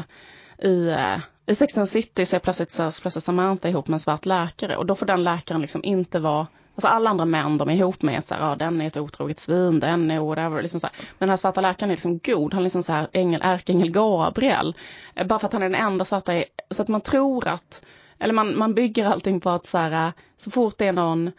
i, 0.68 0.88
eh, 0.88 1.18
i 1.46 1.54
Sex 1.54 1.78
and 1.78 1.88
City 1.88 2.26
så 2.26 2.36
är 2.36 2.40
plötsligt, 2.40 2.70
så, 2.70 2.90
så 2.90 3.02
plötsligt 3.02 3.24
Samantha 3.24 3.68
ihop 3.68 3.88
med 3.88 3.94
en 3.94 4.00
svart 4.00 4.26
läkare 4.26 4.76
och 4.76 4.86
då 4.86 4.94
får 4.94 5.06
den 5.06 5.24
läkaren 5.24 5.60
liksom 5.60 5.84
inte 5.84 6.18
vara 6.18 6.46
Alltså 6.74 6.88
alla 6.88 7.10
andra 7.10 7.24
män 7.24 7.58
de 7.58 7.70
är 7.70 7.74
ihop 7.74 8.02
med, 8.02 8.24
så 8.24 8.34
här, 8.34 8.52
ah, 8.52 8.56
den 8.56 8.80
är 8.80 8.86
ett 8.86 8.96
otroget 8.96 9.38
svin, 9.38 9.80
den 9.80 10.10
är 10.10 10.20
whatever. 10.20 10.62
Liksom 10.62 10.80
så 10.80 10.86
här. 10.86 10.96
Men 10.96 11.18
den 11.18 11.28
här 11.28 11.36
svarta 11.36 11.60
läkaren 11.60 11.90
är 11.90 11.94
liksom 11.94 12.18
god, 12.18 12.54
han 12.54 12.62
är 12.62 12.64
liksom 12.64 12.82
så 12.82 12.92
här 12.92 13.08
ängel, 13.12 13.40
ärkeängel 13.44 13.90
Gabriel. 13.90 14.74
Eh, 15.14 15.26
bara 15.26 15.38
för 15.38 15.46
att 15.46 15.52
han 15.52 15.62
är 15.62 15.68
den 15.68 15.80
enda 15.80 16.04
svarta, 16.04 16.44
så 16.70 16.82
att 16.82 16.88
man 16.88 17.00
tror 17.00 17.48
att, 17.48 17.84
eller 18.18 18.34
man, 18.34 18.58
man 18.58 18.74
bygger 18.74 19.06
allting 19.06 19.40
på 19.40 19.50
att 19.50 19.66
så 19.66 19.78
här, 19.78 20.06
eh, 20.06 20.12
så 20.36 20.50
fort 20.50 20.74
det 20.78 20.86
är 20.86 20.92
någon 20.92 21.30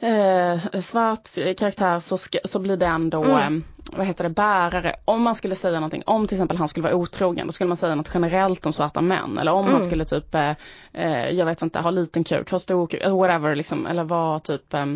eh, 0.00 0.80
svart 0.80 1.28
karaktär 1.58 1.98
så, 1.98 2.18
ska, 2.18 2.38
så 2.44 2.58
blir 2.58 2.76
den 2.76 3.10
då, 3.10 3.24
mm. 3.24 3.56
eh, 3.56 3.62
vad 3.96 4.06
heter 4.06 4.24
det, 4.24 4.30
bärare. 4.30 4.96
Om 5.04 5.22
man 5.22 5.34
skulle 5.34 5.54
säga 5.54 5.74
någonting, 5.74 6.02
om 6.06 6.26
till 6.26 6.34
exempel 6.34 6.56
han 6.56 6.68
skulle 6.68 6.84
vara 6.84 6.94
otrogen, 6.94 7.46
då 7.46 7.52
skulle 7.52 7.68
man 7.68 7.76
säga 7.76 7.94
något 7.94 8.10
generellt 8.14 8.66
om 8.66 8.72
svarta 8.72 9.00
män. 9.00 9.38
Eller 9.38 9.52
om 9.52 9.60
mm. 9.60 9.72
man 9.72 9.82
skulle 9.82 10.04
typ, 10.04 10.34
eh, 10.34 10.54
eh, 10.92 11.30
jag 11.30 11.46
vet 11.46 11.62
inte, 11.62 11.80
ha 11.80 11.90
liten 11.90 12.24
kuk, 12.24 12.50
ha 12.50 12.58
stor 12.58 12.86
kuk, 12.86 13.02
whatever 13.04 13.54
liksom, 13.54 13.86
eller 13.86 14.04
vara 14.04 14.38
typ 14.38 14.74
eh, 14.74 14.86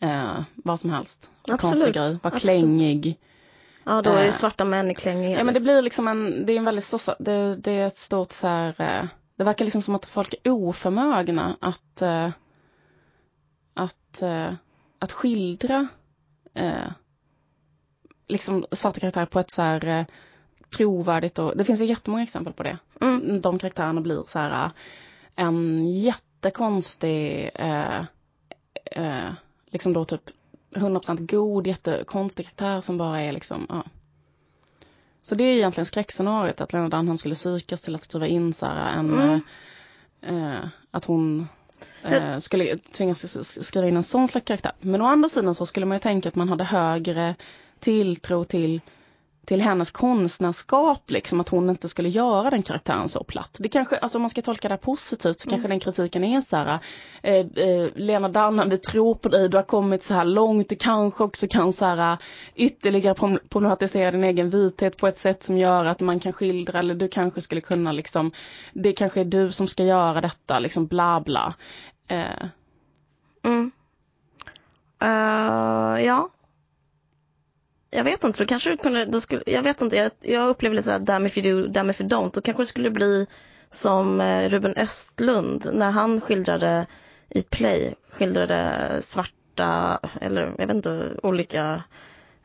eh, 0.00 0.42
vad 0.54 0.80
som 0.80 0.90
helst. 0.90 1.30
Absolut. 1.42 1.60
Konstig 1.60 1.94
grej, 1.94 2.18
vara 2.22 2.38
klängig. 2.38 3.18
Ja, 3.84 4.02
då 4.02 4.10
är 4.10 4.30
svarta 4.30 4.64
män 4.64 4.90
i 4.90 4.94
klängiga. 4.94 5.38
Ja, 5.38 5.44
men 5.44 5.54
det 5.54 5.60
blir 5.60 5.82
liksom 5.82 6.08
en, 6.08 6.46
det 6.46 6.52
är 6.52 6.56
en 6.56 6.64
väldigt 6.64 6.84
stor, 6.84 7.22
det, 7.22 7.56
det 7.56 7.72
är 7.72 7.86
ett 7.86 7.96
stort 7.96 8.32
så 8.32 8.48
här, 8.48 9.08
det 9.36 9.44
verkar 9.44 9.64
liksom 9.64 9.82
som 9.82 9.94
att 9.94 10.06
folk 10.06 10.34
är 10.44 10.50
oförmögna 10.50 11.56
att 11.60 12.02
att, 13.78 14.22
eh, 14.22 14.52
att 14.98 15.12
skildra 15.12 15.88
eh, 16.54 16.90
liksom 18.28 18.66
svarta 18.70 19.00
karaktärer 19.00 19.26
på 19.26 19.40
ett 19.40 19.50
så 19.50 19.62
här 19.62 19.86
eh, 19.86 20.06
trovärdigt 20.76 21.38
och 21.38 21.56
det 21.56 21.64
finns 21.64 21.80
ju 21.80 21.84
jättemånga 21.84 22.22
exempel 22.22 22.52
på 22.52 22.62
det. 22.62 22.78
Mm. 23.00 23.40
De 23.40 23.58
karaktärerna 23.58 24.00
blir 24.00 24.22
så 24.26 24.38
här 24.38 24.64
eh, 24.64 24.70
en 25.36 25.88
jättekonstig, 25.98 27.50
eh, 27.54 28.04
eh, 28.84 29.30
liksom 29.66 29.92
då 29.92 30.04
typ 30.04 30.30
100% 30.74 31.26
god, 31.26 31.66
jättekonstig 31.66 32.46
karaktär 32.46 32.80
som 32.80 32.98
bara 32.98 33.20
är 33.20 33.32
liksom, 33.32 33.66
ja. 33.68 33.84
Så 35.22 35.34
det 35.34 35.44
är 35.44 35.56
egentligen 35.56 35.86
skräckscenariot 35.86 36.60
att 36.60 36.72
Lena 36.72 36.88
Dunham 36.88 37.18
skulle 37.18 37.34
psykas 37.34 37.82
till 37.82 37.94
att 37.94 38.02
skriva 38.02 38.26
in 38.26 38.52
så 38.52 38.66
här 38.66 38.98
en, 38.98 39.10
mm. 39.20 39.40
eh, 40.22 40.68
att 40.90 41.04
hon 41.04 41.48
eh, 42.04 42.38
skulle 42.38 42.78
tvingas 42.78 43.44
skriva 43.66 43.88
in 43.88 43.96
en 43.96 44.02
sån 44.02 44.28
slags 44.28 44.46
karaktär. 44.46 44.72
Men 44.80 45.00
å 45.00 45.06
andra 45.06 45.28
sidan 45.28 45.54
så 45.54 45.66
skulle 45.66 45.86
man 45.86 45.96
ju 45.96 46.00
tänka 46.00 46.28
att 46.28 46.34
man 46.34 46.48
hade 46.48 46.64
högre 46.64 47.34
tilltro 47.80 48.44
till 48.44 48.80
till 49.48 49.60
hennes 49.60 49.90
konstnärskap, 49.90 51.10
liksom 51.10 51.40
att 51.40 51.48
hon 51.48 51.70
inte 51.70 51.88
skulle 51.88 52.08
göra 52.08 52.50
den 52.50 52.62
karaktären 52.62 53.08
så 53.08 53.24
platt. 53.24 53.56
Det 53.60 53.68
kanske, 53.68 53.96
alltså 53.96 54.18
om 54.18 54.22
man 54.22 54.30
ska 54.30 54.42
tolka 54.42 54.68
det 54.68 54.76
positivt 54.76 55.40
så 55.40 55.48
mm. 55.48 55.52
kanske 55.52 55.68
den 55.68 55.80
kritiken 55.80 56.24
är 56.24 56.40
så 56.40 56.56
här, 56.56 56.80
eh, 57.22 57.34
eh, 57.34 57.88
Lena 57.94 58.28
Dunham, 58.28 58.68
vi 58.68 58.78
tror 58.78 59.14
på 59.14 59.28
dig, 59.28 59.48
du 59.48 59.56
har 59.56 59.64
kommit 59.64 60.02
så 60.02 60.14
här 60.14 60.24
långt, 60.24 60.68
du 60.68 60.76
kanske 60.76 61.24
också 61.24 61.46
kan 61.50 61.72
så 61.72 61.86
här 61.86 62.18
ytterligare 62.54 63.38
problematisera 63.48 64.10
din 64.10 64.24
egen 64.24 64.50
vithet 64.50 64.96
på 64.96 65.06
ett 65.06 65.16
sätt 65.16 65.42
som 65.42 65.58
gör 65.58 65.84
att 65.84 66.00
man 66.00 66.20
kan 66.20 66.32
skildra, 66.32 66.78
eller 66.78 66.94
du 66.94 67.08
kanske 67.08 67.40
skulle 67.40 67.60
kunna 67.60 67.92
liksom, 67.92 68.32
det 68.72 68.92
kanske 68.92 69.20
är 69.20 69.24
du 69.24 69.52
som 69.52 69.66
ska 69.66 69.84
göra 69.84 70.20
detta, 70.20 70.58
liksom 70.58 70.86
bla 70.86 71.20
bla. 71.20 71.54
Eh. 72.08 72.46
Mm. 73.44 73.70
Uh, 75.02 76.04
ja, 76.04 76.28
jag 77.90 78.04
vet 78.04 78.24
inte, 78.24 78.42
då 78.42 78.46
kanske 78.46 78.70
det 78.70 78.76
kunde, 78.76 79.04
då 79.04 79.20
skulle, 79.20 79.42
jag 79.46 79.62
vet 79.62 79.80
inte, 79.80 79.96
jag, 79.96 80.10
jag 80.20 80.48
upplever 80.48 80.76
lite 80.76 80.86
såhär 80.86 80.98
damn 80.98 81.26
if 81.26 81.38
you 81.38 81.62
do, 81.62 81.68
damn 81.68 81.90
if 81.90 82.00
you 82.00 82.10
don't. 82.10 82.30
Då 82.34 82.40
kanske 82.40 82.62
det 82.62 82.66
skulle 82.66 82.90
bli 82.90 83.26
som 83.70 84.20
eh, 84.20 84.48
Ruben 84.48 84.74
Östlund 84.76 85.70
när 85.72 85.90
han 85.90 86.20
skildrade 86.20 86.86
i 87.28 87.42
Play, 87.42 87.94
skildrade 88.10 88.96
svarta, 89.00 90.00
eller 90.20 90.54
jag 90.58 90.66
vet 90.66 90.76
inte, 90.76 91.10
olika 91.22 91.82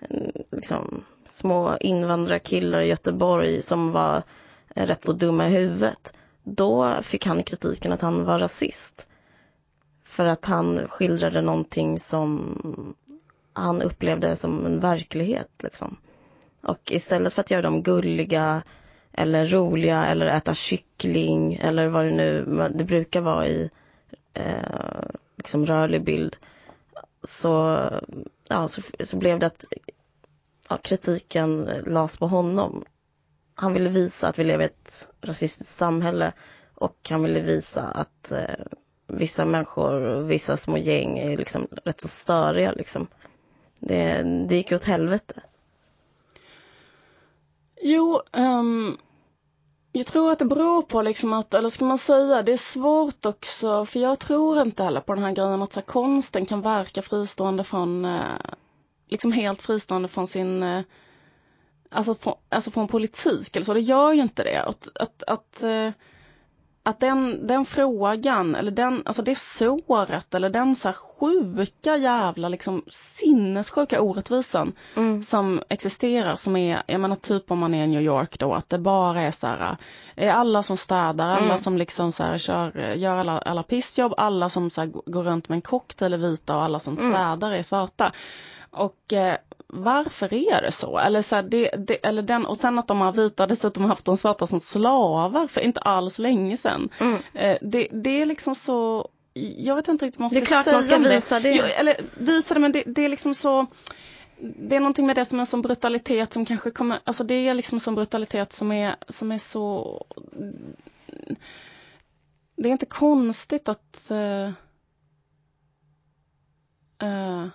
mm, 0.09 0.31
liksom, 0.51 1.03
små 1.25 1.77
invandrarkillar 1.77 2.81
i 2.81 2.87
Göteborg 2.87 3.61
som 3.61 3.91
var 3.91 4.23
eh, 4.75 4.85
rätt 4.85 5.05
så 5.05 5.13
dumma 5.13 5.47
i 5.47 5.51
huvudet. 5.51 6.13
Då 6.43 7.01
fick 7.01 7.25
han 7.25 7.43
kritiken 7.43 7.91
att 7.91 8.01
han 8.01 8.25
var 8.25 8.39
rasist. 8.39 9.09
För 10.05 10.25
att 10.25 10.45
han 10.45 10.87
skildrade 10.87 11.41
någonting 11.41 11.99
som 11.99 12.95
han 13.53 13.81
upplevde 13.81 14.35
som 14.35 14.65
en 14.65 14.79
verklighet. 14.79 15.49
Liksom. 15.63 15.97
Och 16.61 16.91
istället 16.91 17.33
för 17.33 17.41
att 17.41 17.51
göra 17.51 17.61
dem 17.61 17.83
gulliga 17.83 18.63
eller 19.11 19.45
roliga 19.45 20.05
eller 20.05 20.25
äta 20.25 20.53
kyckling 20.53 21.53
eller 21.55 21.87
vad 21.87 22.05
det 22.05 22.11
nu 22.11 22.45
det 22.75 22.83
brukar 22.83 23.21
vara 23.21 23.47
i 23.47 23.69
eh, 24.33 25.05
liksom 25.37 25.65
rörlig 25.65 26.03
bild 26.03 26.37
så, 27.23 27.79
ja, 28.49 28.67
så, 28.67 28.81
så 28.99 29.17
blev 29.17 29.39
det 29.39 29.45
att 29.45 29.65
ja, 30.69 30.77
kritiken 30.77 31.63
lades 31.85 32.17
på 32.17 32.27
honom. 32.27 32.85
Han 33.55 33.73
ville 33.73 33.89
visa 33.89 34.27
att 34.27 34.39
vi 34.39 34.43
lever 34.43 34.63
i 34.63 34.67
ett 34.67 35.11
rasistiskt 35.21 35.73
samhälle 35.73 36.33
och 36.75 36.97
han 37.09 37.23
ville 37.23 37.39
visa 37.39 37.83
att 37.83 38.31
eh, 38.31 38.65
vissa 39.07 39.45
människor 39.45 40.01
och 40.01 40.31
vissa 40.31 40.57
små 40.57 40.77
gäng 40.77 41.19
är 41.19 41.37
liksom 41.37 41.67
rätt 41.85 42.01
så 42.01 42.07
störiga 42.07 42.71
liksom. 42.71 43.07
Det, 43.87 44.23
det 44.47 44.55
gick 44.55 44.71
åt 44.71 44.85
helvete. 44.85 45.41
Jo, 47.81 48.21
um, 48.31 48.97
jag 49.91 50.05
tror 50.05 50.31
att 50.31 50.39
det 50.39 50.45
beror 50.45 50.81
på 50.81 51.01
liksom 51.01 51.33
att, 51.33 51.53
eller 51.53 51.69
ska 51.69 51.85
man 51.85 51.97
säga, 51.97 52.43
det 52.43 52.53
är 52.53 52.57
svårt 52.57 53.25
också, 53.25 53.85
för 53.85 53.99
jag 53.99 54.19
tror 54.19 54.61
inte 54.61 54.83
heller 54.83 55.01
på 55.01 55.13
den 55.13 55.23
här 55.23 55.31
grejen 55.31 55.61
att 55.61 55.73
så 55.73 55.79
här, 55.79 55.85
konsten 55.85 56.45
kan 56.45 56.61
verka 56.61 57.01
fristående 57.01 57.63
från, 57.63 58.05
eh, 58.05 58.37
liksom 59.07 59.31
helt 59.31 59.61
fristående 59.61 60.07
från 60.07 60.27
sin, 60.27 60.63
eh, 60.63 60.83
alltså, 61.89 62.15
från, 62.15 62.33
alltså 62.49 62.71
från 62.71 62.87
politik 62.87 63.55
eller 63.55 63.65
så, 63.65 63.73
det 63.73 63.79
gör 63.79 64.13
ju 64.13 64.21
inte 64.21 64.43
det. 64.43 64.63
Att, 64.63 64.89
att, 64.95 65.23
att 65.23 65.63
eh, 65.63 65.89
att 66.85 66.99
den, 66.99 67.47
den 67.47 67.65
frågan, 67.65 68.55
eller 68.55 68.71
den, 68.71 69.01
alltså 69.05 69.21
det 69.21 69.37
såret, 69.37 70.35
eller 70.35 70.49
den 70.49 70.75
så 70.75 70.87
här 70.87 70.95
sjuka 70.95 71.97
jävla 71.97 72.49
liksom 72.49 72.83
sinnessjuka 72.87 74.01
orättvisan 74.01 74.73
Mm. 74.95 75.23
som 75.23 75.61
existerar 75.69 76.35
som 76.35 76.55
är, 76.55 76.83
jag 76.87 77.01
menar 77.01 77.15
typ 77.15 77.51
om 77.51 77.59
man 77.59 77.73
är 77.73 77.83
i 77.83 77.87
New 77.87 78.01
York 78.01 78.39
då, 78.39 78.53
att 78.53 78.69
det 78.69 78.77
bara 78.79 79.21
är 79.21 79.31
så 79.31 79.47
här, 79.47 79.77
är 80.15 80.29
alla 80.29 80.63
som 80.63 80.77
städar, 80.77 81.29
alla 81.29 81.45
Mm. 81.45 81.57
som 81.57 81.77
liksom 81.77 82.11
så 82.11 82.23
här 82.23 82.37
kör, 82.37 82.93
gör 82.95 83.17
alla, 83.17 83.39
alla 83.39 83.63
pissjobb, 83.63 84.13
alla 84.17 84.49
som 84.49 84.69
så 84.69 84.81
här 84.81 84.87
går 85.05 85.23
runt 85.23 85.49
med 85.49 85.55
en 85.55 85.61
cocktail 85.61 86.13
är 86.13 86.17
vita 86.17 86.55
och 86.55 86.63
alla 86.63 86.79
som 86.79 86.97
Mm. 86.97 87.11
städar 87.13 87.51
är 87.51 87.63
svarta. 87.63 88.11
Och 88.71 89.13
eh, 89.13 89.37
varför 89.73 90.33
är 90.33 90.61
det 90.61 90.71
så? 90.71 90.99
Eller, 90.99 91.21
så 91.21 91.35
här, 91.35 91.43
det, 91.43 91.69
det, 91.77 91.93
eller 91.95 92.21
den, 92.21 92.45
och 92.45 92.57
sen 92.57 92.79
att 92.79 92.87
de 92.87 93.01
har 93.01 93.13
vita 93.13 93.45
dessutom 93.45 93.85
haft 93.85 94.05
de 94.05 94.17
svarta 94.17 94.47
som 94.47 94.59
slavar 94.59 95.47
för 95.47 95.61
inte 95.61 95.79
alls 95.79 96.19
länge 96.19 96.57
sedan. 96.57 96.89
Mm. 96.99 97.21
Eh, 97.33 97.57
det, 97.61 97.87
det 97.91 98.21
är 98.21 98.25
liksom 98.25 98.55
så, 98.55 99.09
jag 99.33 99.75
vet 99.75 99.87
inte 99.87 100.05
riktigt 100.05 100.19
vad 100.19 100.23
man 100.23 100.29
ska 100.29 100.39
Det 100.39 100.43
är 100.43 100.45
klart 100.45 100.63
säga 100.63 100.75
man 100.75 100.83
ska 100.83 100.97
visa 100.97 101.39
det. 101.39 101.53
Jo, 101.53 101.63
eller 101.63 101.95
visa 102.17 102.53
det 102.53 102.59
men 102.59 102.71
det, 102.71 102.83
det 102.85 103.05
är 103.05 103.09
liksom 103.09 103.35
så 103.35 103.65
det 104.37 104.75
är 104.75 104.79
någonting 104.79 105.05
med 105.05 105.15
det 105.15 105.25
som 105.25 105.39
är 105.39 105.41
en 105.41 105.47
sån 105.47 105.61
brutalitet 105.61 106.33
som 106.33 106.45
kanske 106.45 106.71
kommer, 106.71 106.99
alltså 107.03 107.23
det 107.23 107.47
är 107.47 107.53
liksom 107.53 107.79
sån 107.79 107.95
brutalitet 107.95 108.53
som 108.53 108.71
är, 108.71 108.95
som 109.07 109.31
är 109.31 109.37
så 109.37 110.05
Det 112.55 112.69
är 112.69 112.71
inte 112.71 112.85
konstigt 112.85 113.69
att 113.69 114.11
uh, 114.11 114.49
uh, 117.03 117.47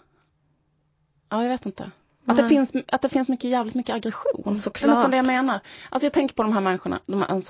Ja, 1.29 1.43
jag 1.43 1.49
vet 1.49 1.67
inte. 1.67 1.91
Att 2.29 2.37
det, 2.37 2.49
finns, 2.49 2.75
att 2.88 3.03
det 3.03 3.09
finns 3.09 3.29
mycket, 3.29 3.51
jävligt 3.51 3.75
mycket 3.75 3.95
aggression. 3.95 4.57
Såklart. 4.57 4.83
Det 4.83 4.87
är 4.87 4.95
nästan 4.95 5.11
det 5.11 5.17
jag 5.17 5.27
menar. 5.27 5.61
Alltså 5.91 6.07
jag 6.07 6.12
tänker 6.12 6.35
på 6.35 6.43
de 6.43 6.53
här 6.53 6.61
människorna, 6.61 7.01
de 7.07 7.23
en 7.23 7.41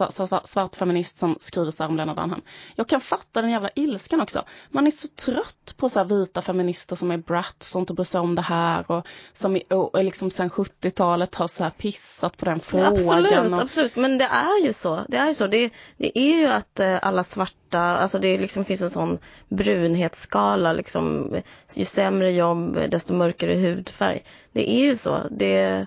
svart, 0.44 0.76
feminist 0.76 1.18
som 1.18 1.36
skriver 1.38 1.70
så 1.70 1.82
här 1.82 1.90
om 1.90 1.96
Lennart 1.96 2.18
Anhem. 2.18 2.40
Jag 2.74 2.88
kan 2.88 3.00
fatta 3.00 3.42
den 3.42 3.50
jävla 3.50 3.70
ilskan 3.74 4.20
också. 4.20 4.44
Man 4.70 4.86
är 4.86 4.90
så 4.90 5.08
trött 5.08 5.74
på 5.76 5.88
så 5.88 6.04
vita 6.04 6.42
feminister 6.42 6.96
som 6.96 7.10
är 7.10 7.18
brats 7.18 7.74
och 7.74 7.80
inte 7.80 7.94
bryr 7.94 8.04
sig 8.04 8.20
om 8.20 8.34
det 8.34 8.42
här 8.42 8.90
och 8.90 9.06
som 9.32 9.56
i, 9.56 9.62
och, 9.70 9.94
och 9.94 10.04
liksom 10.04 10.30
sen 10.30 10.48
70-talet 10.48 11.34
har 11.34 11.48
så 11.48 11.64
här 11.64 11.70
pissat 11.70 12.36
på 12.36 12.44
den 12.44 12.60
frågan. 12.60 12.92
Absolut, 12.92 13.52
och, 13.52 13.62
absolut. 13.62 13.96
Men 13.96 14.18
det 14.18 14.24
är 14.24 14.64
ju 14.64 14.72
så. 14.72 15.00
Det 15.08 15.16
är 15.16 15.28
ju 15.28 15.34
så. 15.34 15.46
Det, 15.46 15.70
det 15.96 16.18
är 16.18 16.38
ju 16.38 16.46
att 16.46 16.80
eh, 16.80 16.98
alla 17.02 17.24
svarta, 17.24 17.80
alltså 17.80 18.18
det 18.18 18.38
liksom 18.38 18.64
finns 18.64 18.82
en 18.82 18.90
sån 18.90 19.18
brunhetsskala 19.48 20.72
liksom. 20.72 21.36
Ju 21.74 21.84
sämre 21.84 22.32
jobb, 22.32 22.78
desto 22.90 23.14
mörkare 23.14 23.54
hudfärg. 23.54 24.22
Det 24.58 24.70
är 24.70 24.84
ju 24.84 24.96
så. 24.96 25.18
Det, 25.30 25.86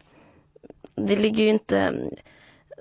det 0.95 1.15
ligger 1.15 1.43
ju 1.43 1.49
inte, 1.49 1.93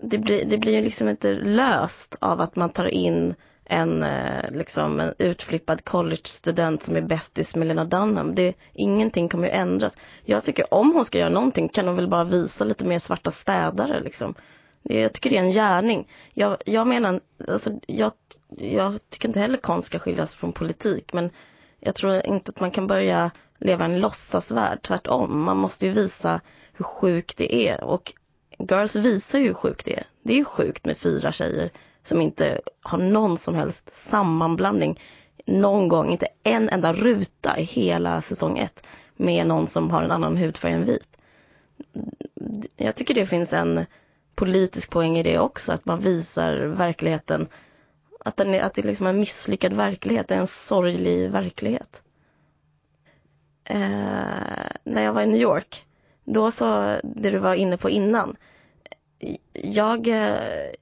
det 0.03 0.19
blir, 0.19 0.45
det 0.45 0.59
blir 0.59 0.73
ju 0.73 0.83
liksom 0.83 1.09
inte 1.09 1.35
löst 1.35 2.17
av 2.21 2.41
att 2.41 2.57
man 2.57 2.71
tar 2.71 2.87
in 2.87 3.35
en, 3.65 4.03
eh, 4.03 4.51
liksom, 4.51 5.01
en 5.01 5.15
utflippad 5.19 5.85
college-student 5.85 6.83
som 6.83 6.97
är 6.97 7.01
bästis 7.01 7.57
med 7.57 7.69
Lena 7.69 7.85
Dunham. 7.85 8.35
Det, 8.35 8.55
ingenting 8.73 9.29
kommer 9.29 9.47
ju 9.47 9.53
ändras. 9.53 9.99
Jag 10.25 10.45
tycker 10.45 10.75
om 10.75 10.93
hon 10.93 11.05
ska 11.05 11.19
göra 11.19 11.31
någonting 11.31 11.69
kan 11.69 11.87
hon 11.87 11.97
väl 11.97 12.09
bara 12.09 12.25
visa 12.25 12.65
lite 12.65 12.87
mer 12.87 12.99
svarta 12.99 13.31
städare 13.31 14.01
liksom. 14.01 14.35
Jag 14.83 15.13
tycker 15.13 15.31
det 15.31 15.37
är 15.37 15.43
en 15.43 15.51
gärning. 15.51 16.09
Jag, 16.35 16.57
jag 16.67 16.87
menar, 16.87 17.21
alltså, 17.49 17.71
jag, 17.87 18.13
jag 18.59 18.99
tycker 19.09 19.29
inte 19.29 19.41
heller 19.41 19.59
konst 19.59 19.87
ska 19.87 19.99
skiljas 19.99 20.35
från 20.35 20.53
politik 20.53 21.13
men 21.13 21.31
jag 21.81 21.95
tror 21.95 22.27
inte 22.27 22.51
att 22.51 22.61
man 22.61 22.71
kan 22.71 22.87
börja 22.87 23.31
leva 23.59 23.85
i 23.85 23.93
en 23.93 24.01
låtsasvärld, 24.01 24.83
tvärtom. 24.83 25.43
Man 25.45 25.57
måste 25.57 25.87
ju 25.87 25.93
visa 25.93 26.41
hur 26.73 26.85
sjukt 26.85 27.37
det 27.37 27.55
är 27.69 27.85
och 27.85 28.13
Girls 28.59 28.97
visar 28.97 29.39
ju 29.39 29.47
hur 29.47 29.55
sjukt 29.55 29.87
det 29.87 29.97
är. 29.97 30.07
Det 30.23 30.33
är 30.33 30.37
ju 30.37 30.45
sjukt 30.45 30.85
med 30.85 30.97
fyra 30.99 31.33
tjejer 31.33 31.71
som 32.03 32.21
inte 32.21 32.61
har 32.83 32.99
någon 32.99 33.39
som 33.39 33.55
helst 33.55 33.93
sammanblandning 33.95 35.01
någon 35.47 35.89
gång, 35.89 36.11
inte 36.11 36.29
en 36.43 36.69
enda 36.69 36.93
ruta 36.93 37.59
i 37.59 37.63
hela 37.63 38.21
säsong 38.21 38.59
ett 38.59 38.87
med 39.17 39.47
någon 39.47 39.67
som 39.67 39.91
har 39.91 40.03
en 40.03 40.11
annan 40.11 40.37
hudfärg 40.37 40.73
än 40.73 40.85
vit. 40.85 41.17
Jag 42.77 42.97
tycker 42.97 43.15
det 43.15 43.27
finns 43.27 43.53
en 43.53 43.87
politisk 44.35 44.91
poäng 44.91 45.19
i 45.19 45.23
det 45.23 45.39
också, 45.39 45.73
att 45.73 45.85
man 45.85 46.01
visar 46.01 46.57
verkligheten, 46.57 47.49
att, 48.25 48.37
den 48.37 48.55
är, 48.55 48.61
att 48.61 48.75
det 48.75 48.81
är 48.83 48.87
liksom 48.87 49.07
en 49.07 49.19
misslyckad 49.21 49.73
verklighet, 49.73 50.29
det 50.29 50.35
är 50.35 50.39
en 50.39 50.47
sorglig 50.47 51.31
verklighet. 51.31 52.03
Eh, 53.65 53.79
när 54.85 55.03
jag 55.03 55.13
var 55.13 55.23
i 55.23 55.27
New 55.27 55.41
York, 55.41 55.85
då 56.25 56.51
så, 56.51 56.97
det 57.03 57.31
du 57.31 57.39
var 57.39 57.55
inne 57.55 57.77
på 57.77 57.91
innan, 57.91 58.37
jag, 59.53 60.09
eh, 60.09 60.73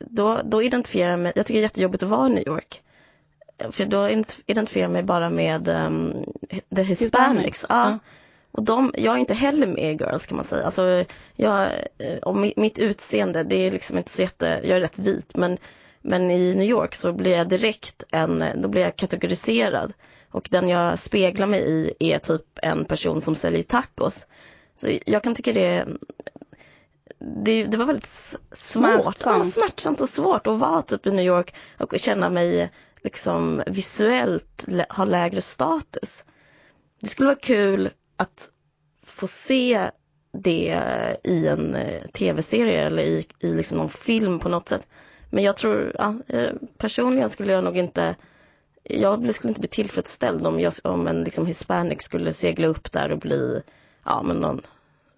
då, 0.00 0.40
då 0.44 0.62
identifierar 0.62 1.10
jag 1.10 1.18
mig, 1.18 1.32
jag 1.36 1.46
tycker 1.46 1.58
det 1.58 1.60
är 1.60 1.68
jättejobbigt 1.68 2.02
att 2.02 2.08
vara 2.08 2.26
i 2.26 2.32
New 2.32 2.46
York. 2.46 2.82
För 3.70 3.84
då 3.84 4.08
identifierar 4.46 4.84
jag 4.84 4.90
mig 4.90 5.02
bara 5.02 5.30
med 5.30 5.68
um, 5.68 6.24
the 6.76 6.82
Hispanics. 6.82 7.66
Ja. 7.68 7.90
ja. 7.90 7.98
Och 8.52 8.62
de, 8.62 8.94
jag 8.96 9.14
är 9.14 9.18
inte 9.18 9.34
heller 9.34 9.66
med 9.66 9.94
i 9.94 9.96
Girls 9.96 10.26
kan 10.26 10.36
man 10.36 10.44
säga. 10.44 10.64
Alltså, 10.64 11.04
jag, 11.36 11.68
eh, 11.98 12.18
och 12.18 12.36
mitt, 12.36 12.56
mitt 12.56 12.78
utseende, 12.78 13.42
det 13.42 13.56
är 13.56 13.70
liksom 13.70 13.98
inte 13.98 14.10
så 14.10 14.22
jätte, 14.22 14.60
jag 14.64 14.76
är 14.76 14.80
rätt 14.80 14.98
vit 14.98 15.36
men, 15.36 15.58
men 16.02 16.30
i 16.30 16.54
New 16.54 16.68
York 16.68 16.94
så 16.94 17.12
blir 17.12 17.36
jag 17.36 17.48
direkt 17.48 18.02
en, 18.10 18.44
då 18.62 18.68
blir 18.68 18.82
jag 18.82 18.96
kategoriserad. 18.96 19.92
Och 20.32 20.48
den 20.50 20.68
jag 20.68 20.98
speglar 20.98 21.46
mig 21.46 21.60
i 21.60 21.92
är 22.12 22.18
typ 22.18 22.42
en 22.62 22.84
person 22.84 23.20
som 23.20 23.34
säljer 23.34 23.62
tacos. 23.62 24.26
Så 24.76 24.98
jag 25.06 25.22
kan 25.22 25.34
tycka 25.34 25.52
det, 25.52 25.86
det, 27.44 27.64
det 27.64 27.76
var 27.76 27.84
väldigt 27.86 28.04
s- 28.04 28.36
svårt, 28.52 28.84
Smärtsamt. 29.18 29.38
Ja, 29.38 29.44
smärtsamt 29.44 30.00
och 30.00 30.08
svårt 30.08 30.46
att 30.46 30.58
vara 30.58 30.82
typ 30.82 31.06
i 31.06 31.10
New 31.10 31.24
York 31.24 31.54
och 31.78 31.94
känna 31.98 32.30
mig 32.30 32.70
liksom 33.02 33.62
visuellt 33.66 34.66
ha 34.90 35.04
lägre 35.04 35.40
status. 35.40 36.24
Det 37.00 37.06
skulle 37.06 37.26
vara 37.26 37.38
kul 37.38 37.90
att 38.16 38.48
få 39.06 39.26
se 39.26 39.90
det 40.32 40.80
i 41.24 41.46
en 41.46 41.74
eh, 41.74 42.02
tv-serie 42.02 42.86
eller 42.86 43.02
i, 43.02 43.26
i 43.40 43.52
liksom 43.54 43.78
någon 43.78 43.90
film 43.90 44.38
på 44.38 44.48
något 44.48 44.68
sätt. 44.68 44.88
Men 45.30 45.44
jag 45.44 45.56
tror, 45.56 45.92
ja, 45.98 46.14
eh, 46.28 46.52
personligen 46.78 47.30
skulle 47.30 47.52
jag 47.52 47.64
nog 47.64 47.76
inte, 47.76 48.16
jag 48.82 49.34
skulle 49.34 49.50
inte 49.50 49.60
bli 49.60 49.68
tillfredsställd 49.68 50.46
om, 50.46 50.60
jag, 50.60 50.72
om 50.84 51.06
en 51.06 51.24
liksom 51.24 51.46
hispanic 51.46 52.02
skulle 52.02 52.32
segla 52.32 52.66
upp 52.66 52.92
där 52.92 53.12
och 53.12 53.18
bli, 53.18 53.62
ja 54.04 54.22
men 54.22 54.36
någon, 54.36 54.60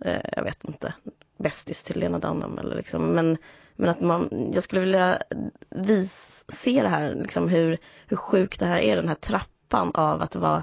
eh, 0.05 0.20
jag 0.33 0.44
vet 0.44 0.64
inte, 0.64 0.94
bästis 1.37 1.85
till 1.85 2.01
Lena 2.01 2.18
Dunham 2.18 2.59
eller 2.59 2.77
liksom, 2.77 3.07
men, 3.07 3.37
men 3.77 3.90
att 3.90 4.01
man, 4.01 4.51
jag 4.55 4.62
skulle 4.62 4.81
vilja 4.81 5.22
vis, 5.70 6.44
se 6.48 6.83
det 6.83 6.88
här, 6.88 7.14
liksom 7.14 7.48
hur, 7.48 7.79
hur 8.07 8.16
sjukt 8.16 8.61
det 8.61 8.66
här 8.66 8.79
är, 8.81 8.96
den 8.96 9.09
här 9.09 9.14
trappan 9.14 9.90
av 9.94 10.22
att 10.22 10.37
vara 10.37 10.62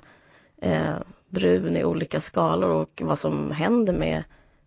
eh, 0.62 0.96
brun 1.30 1.78
i 1.78 1.84
olika 1.84 2.20
skalor 2.20 2.70
och 2.70 3.02
vad 3.06 3.20
som 3.20 3.52
händer 3.52 3.94
med 3.94 4.24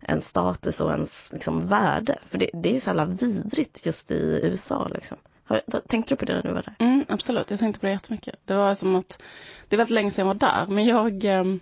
ens 0.07 0.27
status 0.27 0.81
och 0.81 0.91
ens 0.91 1.33
liksom, 1.33 1.65
värde. 1.65 2.17
För 2.25 2.37
det, 2.37 2.49
det 2.53 2.69
är 2.69 2.73
ju 2.73 2.79
så 2.79 2.89
jävla 2.89 3.05
vidrigt 3.05 3.85
just 3.85 4.11
i 4.11 4.39
USA. 4.43 4.87
Liksom. 4.87 5.17
Har, 5.43 5.61
tänkte 5.87 6.13
du 6.13 6.17
på 6.17 6.25
det 6.25 6.33
när 6.33 6.41
du 6.41 6.53
var 6.53 6.63
där? 6.63 6.75
Mm, 6.79 7.05
absolut, 7.09 7.49
jag 7.49 7.59
tänkte 7.59 7.79
på 7.79 7.85
det 7.85 7.91
jättemycket. 7.91 8.35
Det 8.45 8.55
var 8.55 8.73
som 8.73 8.95
att, 8.95 9.21
det 9.67 9.75
är 9.75 9.77
väldigt 9.77 9.93
länge 9.93 10.11
sedan 10.11 10.27
jag 10.27 10.33
var 10.33 10.39
där, 10.39 10.67
men 10.67 10.85
jag, 10.85 11.25
ehm, 11.25 11.59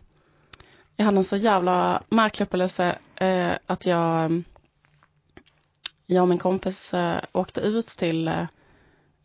jag 0.95 1.05
hade 1.05 1.17
en 1.17 1.23
så 1.23 1.35
jävla 1.35 2.03
märklig 2.09 2.45
upplevelse 2.45 2.97
eh, 3.15 3.51
att 3.65 3.85
jag, 3.85 4.25
ehm, 4.25 4.43
jag 6.05 6.21
och 6.21 6.29
min 6.29 6.37
kompis 6.37 6.93
eh, 6.93 7.21
åkte 7.31 7.61
ut 7.61 7.87
till, 7.87 8.27
eh, 8.27 8.47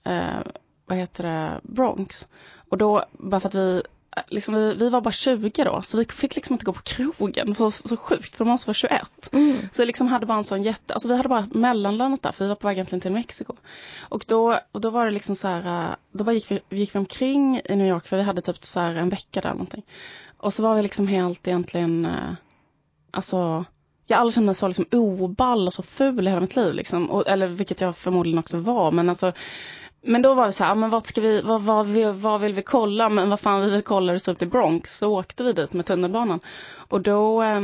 eh, 0.05 0.41
vad 0.87 0.99
heter 0.99 1.25
det, 1.25 1.61
Bronx. 1.63 2.29
Och 2.69 2.79
då, 2.79 3.05
bara 3.13 3.41
för 3.41 3.49
att 3.49 3.55
vi, 3.55 3.83
liksom 4.29 4.55
vi, 4.55 4.75
vi 4.75 4.89
var 4.89 5.01
bara 5.01 5.11
20 5.11 5.65
då, 5.65 5.83
så 5.83 5.99
vi 5.99 6.05
fick 6.05 6.37
liksom 6.37 6.55
inte 6.55 6.65
gå 6.65 6.73
på 6.73 6.83
krogen. 6.83 7.55
Så, 7.55 7.71
så 7.71 7.97
sjukt, 7.97 8.37
för 8.37 8.45
man 8.45 8.53
måste 8.53 8.67
vara 8.67 8.75
21. 8.75 9.29
Mm. 9.33 9.59
Så 9.73 9.83
vi 9.83 9.87
liksom 9.87 10.07
hade 10.07 10.27
bara 10.27 10.39
en 10.39 10.45
sån 10.45 10.63
jätte, 10.63 10.95
alltså 10.95 11.09
vi 11.09 11.17
hade 11.17 11.29
bara 11.29 11.49
mellanlandat 11.51 12.23
där 12.23 12.33
för 12.33 12.45
vi 12.45 12.49
var 12.49 12.57
på 12.57 12.67
väg 12.67 12.77
egentligen 12.77 13.01
till 13.01 13.13
Mexiko. 13.13 13.55
Och 14.01 14.25
då, 14.29 14.61
och 14.73 14.81
då 14.81 14.91
var 14.91 15.05
det 15.05 15.11
liksom 15.11 15.37
så 15.37 15.49
här, 15.49 15.97
då 16.13 16.25
bara 16.25 16.33
gick 16.33 16.51
vi, 16.51 16.61
gick 16.71 16.95
vi 16.95 16.99
omkring 16.99 17.61
i 17.65 17.77
New 17.77 17.87
York 17.87 18.07
för 18.07 18.17
vi 18.17 18.23
hade 18.23 18.41
typ 18.41 18.65
så 18.65 18.81
här 18.81 18.95
en 18.95 19.09
vecka 19.09 19.41
där 19.41 19.51
någonting. 19.51 19.83
Och 20.37 20.55
så 20.55 20.63
var 20.63 20.77
vi 20.77 20.83
liksom 20.83 21.07
helt 21.07 21.49
egentligen, 21.49 22.05
eh, 22.05 22.33
alltså 23.11 23.65
jag 24.07 24.19
aldrig 24.19 24.35
känt 24.35 24.47
mig 24.47 24.55
så 24.55 24.67
liksom 24.67 24.87
oball 24.93 25.67
och 25.67 25.75
så 25.75 25.83
ful 25.83 26.27
i 26.27 26.31
hela 26.31 26.41
mitt 26.41 26.57
liv 26.57 26.75
liksom. 26.75 27.11
Och, 27.11 27.29
eller 27.29 27.49
vilket 27.49 27.81
jag 27.81 27.97
förmodligen 27.97 28.39
också 28.39 28.59
var 28.59 28.91
men 28.91 29.09
alltså 29.09 29.33
men 30.03 30.23
då 30.23 30.35
var 30.35 30.47
det 30.47 30.53
så 30.53 30.65
här, 30.65 30.73
ah, 30.73 30.75
men 30.75 30.91
vart 30.91 31.07
ska 31.07 31.21
vi, 31.21 31.41
vad, 31.41 31.63
vad, 31.63 31.87
vad 32.15 32.41
vill 32.41 32.53
vi 32.53 32.63
kolla? 32.63 33.09
Men 33.09 33.31
vad 33.31 33.41
fan 33.41 33.61
vi 33.61 33.71
vill 33.71 33.83
kolla 33.83 34.13
det 34.13 34.21
så 34.21 34.33
ut 34.33 34.43
i 34.43 34.47
Bronx. 34.47 34.99
Så 34.99 35.19
åkte 35.19 35.45
vi 35.45 35.53
dit 35.53 35.73
med 35.73 35.87
tunnelbanan. 35.87 36.41
Och 36.77 37.01
då 37.01 37.43
eh, 37.43 37.61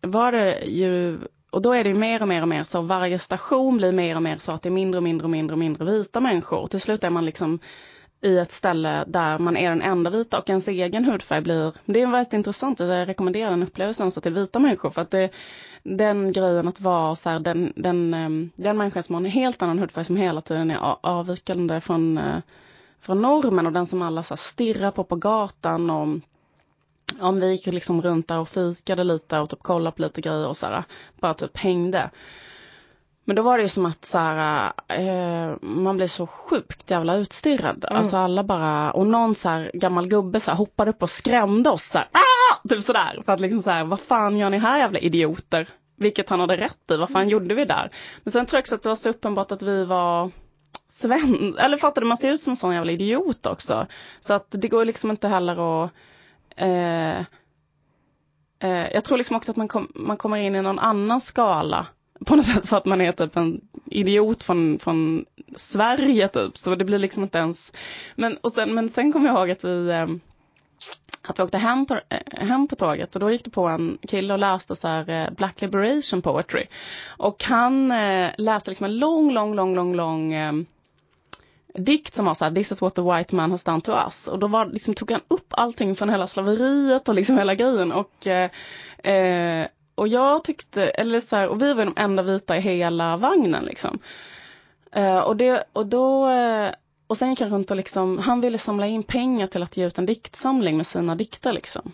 var 0.00 0.32
det 0.32 0.64
ju, 0.64 1.18
och 1.50 1.62
då 1.62 1.72
är 1.72 1.84
det 1.84 1.90
ju 1.90 1.96
mer 1.96 2.22
och 2.22 2.28
mer 2.28 2.42
och 2.42 2.48
mer 2.48 2.64
så, 2.64 2.80
varje 2.80 3.18
station 3.18 3.76
blir 3.76 3.92
mer 3.92 4.16
och 4.16 4.22
mer 4.22 4.36
så 4.36 4.52
att 4.52 4.62
det 4.62 4.68
är 4.68 4.70
mindre 4.70 4.98
och 4.98 5.02
mindre 5.02 5.24
och 5.24 5.30
mindre 5.30 5.54
och 5.54 5.58
mindre 5.58 5.84
vita 5.84 6.20
människor. 6.20 6.58
Och 6.58 6.70
till 6.70 6.80
slut 6.80 7.04
är 7.04 7.10
man 7.10 7.24
liksom 7.24 7.58
i 8.26 8.38
ett 8.38 8.52
ställe 8.52 9.04
där 9.06 9.38
man 9.38 9.56
är 9.56 9.70
den 9.70 9.82
enda 9.82 10.10
vita 10.10 10.38
och 10.38 10.50
ens 10.50 10.68
egen 10.68 11.04
hudfärg 11.04 11.40
blir, 11.40 11.72
det 11.84 12.02
är 12.02 12.06
väldigt 12.06 12.32
intressant, 12.32 12.80
jag 12.80 13.08
rekommenderar 13.08 13.50
den 13.50 13.62
upplevelsen 13.62 14.10
så 14.10 14.20
till 14.20 14.32
vita 14.34 14.58
människor 14.58 14.90
för 14.90 15.02
att 15.02 15.10
det, 15.10 15.30
den 15.82 16.32
grejen 16.32 16.68
att 16.68 16.80
vara 16.80 17.16
så 17.16 17.30
här, 17.30 17.40
den, 17.40 17.72
den, 17.76 18.14
ehm, 18.14 18.50
den 18.56 18.76
människan 18.76 19.02
som 19.02 19.14
har 19.14 19.22
en 19.22 19.30
helt 19.30 19.62
annan 19.62 19.78
hudfärg 19.78 20.04
som 20.04 20.16
hela 20.16 20.40
tiden 20.40 20.70
är 20.70 20.96
avvikande 21.06 21.80
från, 21.80 22.18
eh, 22.18 22.38
från 23.00 23.22
normen 23.22 23.66
och 23.66 23.72
den 23.72 23.86
som 23.86 24.02
alla 24.02 24.22
så 24.22 24.34
här, 24.34 24.36
stirrar 24.36 24.90
på 24.90 25.04
på 25.04 25.16
gatan 25.16 25.90
och 25.90 26.18
om 27.20 27.40
vi 27.40 27.50
gick 27.50 27.66
liksom 27.66 28.02
runt 28.02 28.28
där 28.28 28.38
och 28.38 28.48
fikade 28.48 29.04
lite 29.04 29.38
och 29.38 29.50
typ 29.50 29.62
kollade 29.62 29.96
på 29.96 30.02
lite 30.02 30.20
grejer 30.20 30.46
och 30.46 30.56
så 30.56 30.66
här, 30.66 30.84
bara 31.20 31.34
typ 31.34 31.56
hängde. 31.56 32.10
Men 33.28 33.36
då 33.36 33.42
var 33.42 33.58
det 33.58 33.62
ju 33.62 33.68
som 33.68 33.86
att 33.86 34.04
så 34.04 34.18
här, 34.18 34.72
eh, 34.88 35.56
man 35.60 35.96
blev 35.96 36.06
så 36.06 36.26
sjukt 36.26 36.90
jävla 36.90 37.16
utstirrad. 37.16 37.84
Mm. 37.84 37.98
Alltså 37.98 38.16
alla 38.16 38.44
bara, 38.44 38.90
och 38.90 39.06
någon 39.06 39.34
så 39.34 39.48
här 39.48 39.70
gammal 39.74 40.08
gubbe 40.08 40.40
så 40.40 40.50
här, 40.50 40.58
hoppade 40.58 40.90
upp 40.90 41.02
och 41.02 41.10
skrämde 41.10 41.70
oss 41.70 41.84
så 41.84 41.98
här, 41.98 42.08
ah! 42.12 42.68
typ 42.68 42.82
sådär. 42.82 43.22
För 43.24 43.32
att 43.32 43.40
liksom 43.40 43.62
så 43.62 43.70
här, 43.70 43.84
vad 43.84 44.00
fan 44.00 44.36
gör 44.36 44.50
ni 44.50 44.58
här 44.58 44.78
jävla 44.78 44.98
idioter? 44.98 45.68
Vilket 45.96 46.28
han 46.28 46.40
hade 46.40 46.56
rätt 46.56 46.90
i, 46.90 46.96
vad 46.96 47.10
fan 47.10 47.22
mm. 47.22 47.32
gjorde 47.32 47.54
vi 47.54 47.64
där? 47.64 47.90
Men 48.24 48.32
sen 48.32 48.46
tror 48.46 48.58
jag 48.58 48.62
också 48.62 48.74
att 48.74 48.82
det 48.82 48.88
var 48.88 48.96
så 48.96 49.08
uppenbart 49.08 49.52
att 49.52 49.62
vi 49.62 49.84
var 49.84 50.30
sven 50.88 51.56
eller 51.58 51.76
fattade 51.76 52.06
man 52.06 52.16
ser 52.16 52.32
ut 52.32 52.40
som 52.40 52.50
en 52.50 52.56
sån 52.56 52.74
jävla 52.74 52.92
idiot 52.92 53.46
också. 53.46 53.86
Så 54.20 54.34
att 54.34 54.46
det 54.50 54.68
går 54.68 54.84
liksom 54.84 55.10
inte 55.10 55.28
heller 55.28 55.84
att 55.84 55.90
eh, 56.56 57.18
eh, 58.58 58.92
jag 58.92 59.04
tror 59.04 59.18
liksom 59.18 59.36
också 59.36 59.50
att 59.50 59.56
man, 59.56 59.68
kom, 59.68 59.92
man 59.94 60.16
kommer 60.16 60.36
in 60.36 60.54
i 60.54 60.62
någon 60.62 60.78
annan 60.78 61.20
skala 61.20 61.86
på 62.24 62.36
något 62.36 62.46
sätt 62.46 62.68
för 62.68 62.76
att 62.76 62.84
man 62.84 63.00
är 63.00 63.12
typ 63.12 63.36
en 63.36 63.60
idiot 63.84 64.42
från, 64.42 64.78
från 64.78 65.24
Sverige 65.56 66.28
typ. 66.28 66.58
Så 66.58 66.74
det 66.74 66.84
blir 66.84 66.98
liksom 66.98 67.22
inte 67.22 67.38
ens, 67.38 67.72
men, 68.14 68.36
och 68.36 68.52
sen, 68.52 68.74
men 68.74 68.88
sen 68.88 69.12
kommer 69.12 69.26
jag 69.26 69.36
ihåg 69.36 69.50
att 69.50 69.64
vi 69.64 69.90
eh, 69.90 70.06
att 71.28 71.38
vi 71.38 71.42
åkte 71.42 71.58
hem 71.58 71.86
på, 71.86 72.00
eh, 72.08 72.46
hem 72.46 72.68
på 72.68 72.76
tåget 72.76 73.14
och 73.14 73.20
då 73.20 73.30
gick 73.30 73.44
det 73.44 73.50
på 73.50 73.66
en 73.66 73.98
kille 74.08 74.32
och 74.32 74.38
läste 74.38 74.76
så 74.76 74.88
här 74.88 75.10
eh, 75.10 75.30
Black 75.30 75.60
Liberation 75.60 76.22
Poetry. 76.22 76.66
Och 77.06 77.44
han 77.44 77.92
eh, 77.92 78.30
läste 78.38 78.70
liksom 78.70 78.84
en 78.84 78.98
lång, 78.98 79.32
lång, 79.32 79.54
lång, 79.54 79.74
lång, 79.74 79.94
lång 79.94 80.32
eh, 80.32 80.52
dikt 81.74 82.14
som 82.14 82.24
var 82.24 82.34
så 82.34 82.44
här, 82.44 82.52
this 82.52 82.72
is 82.72 82.82
what 82.82 82.94
the 82.94 83.02
white 83.02 83.34
man 83.34 83.50
has 83.50 83.64
done 83.64 83.80
to 83.80 83.92
us. 83.92 84.28
Och 84.28 84.38
då 84.38 84.46
var, 84.46 84.66
liksom, 84.66 84.94
tog 84.94 85.10
han 85.10 85.20
upp 85.28 85.46
allting 85.50 85.96
från 85.96 86.08
hela 86.08 86.26
slaveriet 86.26 87.08
och 87.08 87.14
liksom 87.14 87.38
hela 87.38 87.54
grejen. 87.54 87.92
Och, 87.92 88.26
eh, 88.26 88.50
eh 89.02 89.66
och 89.96 90.08
jag 90.08 90.44
tyckte, 90.44 90.82
eller 90.82 91.20
så 91.20 91.36
här, 91.36 91.48
och 91.48 91.62
vi 91.62 91.74
var 91.74 91.84
de 91.84 91.94
enda 91.96 92.22
vita 92.22 92.56
i 92.56 92.60
hela 92.60 93.16
vagnen 93.16 93.64
liksom. 93.64 93.98
Eh, 94.92 95.18
och, 95.18 95.36
det, 95.36 95.64
och 95.72 95.86
då 95.86 96.28
eh, 96.28 96.70
och 97.06 97.16
sen 97.16 97.30
gick 97.30 97.40
han 97.40 97.50
runt 97.50 97.70
och 97.70 97.76
liksom, 97.76 98.18
han 98.18 98.40
ville 98.40 98.58
samla 98.58 98.86
in 98.86 99.02
pengar 99.02 99.46
till 99.46 99.62
att 99.62 99.76
ge 99.76 99.86
ut 99.86 99.98
en 99.98 100.06
diktsamling 100.06 100.76
med 100.76 100.86
sina 100.86 101.14
dikter 101.14 101.52
liksom. 101.52 101.92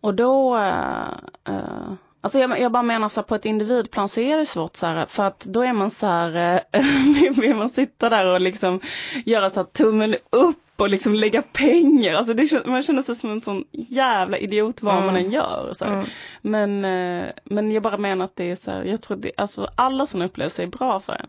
Och 0.00 0.14
då, 0.14 0.56
eh, 0.56 1.10
eh 1.44 1.92
Alltså 2.22 2.38
jag, 2.38 2.60
jag, 2.60 2.72
bara 2.72 2.82
menar 2.82 3.08
så 3.08 3.20
här, 3.20 3.26
på 3.26 3.34
ett 3.34 3.44
individplan 3.44 4.08
så 4.08 4.20
är 4.20 4.36
det 4.36 4.46
svårt 4.46 4.76
så 4.76 4.86
här, 4.86 5.06
för 5.06 5.24
att 5.24 5.40
då 5.40 5.62
är 5.62 5.72
man 5.72 5.90
så 5.90 6.06
här, 6.06 6.64
eh, 6.72 6.84
vill 7.40 7.56
man 7.56 7.68
sitta 7.68 8.08
där 8.08 8.26
och 8.26 8.40
liksom 8.40 8.80
göra 9.24 9.50
så 9.50 9.60
här 9.60 9.64
tummen 9.64 10.16
upp 10.30 10.69
och 10.80 10.88
liksom 10.88 11.14
lägga 11.14 11.42
pengar. 11.42 12.14
Alltså 12.14 12.34
det, 12.34 12.66
man 12.66 12.82
känner 12.82 13.02
sig 13.02 13.14
som 13.14 13.30
en 13.30 13.40
sån 13.40 13.64
jävla 13.72 14.38
idiot 14.38 14.82
vad 14.82 14.94
mm. 14.94 15.06
man 15.06 15.16
än 15.16 15.30
gör. 15.30 15.72
Så 15.72 15.84
mm. 15.84 16.06
Men, 16.42 16.84
eh, 16.84 17.30
men 17.44 17.72
jag 17.72 17.82
bara 17.82 17.98
menar 17.98 18.24
att 18.24 18.36
det 18.36 18.50
är 18.50 18.54
så 18.54 18.70
här, 18.70 18.84
jag 18.84 19.02
tror 19.02 19.16
det, 19.16 19.32
alltså 19.36 19.70
alla 19.74 20.06
sådana 20.06 20.24
upplevelser 20.24 20.62
är 20.62 20.66
bra 20.66 21.00
för 21.00 21.12
en. 21.12 21.28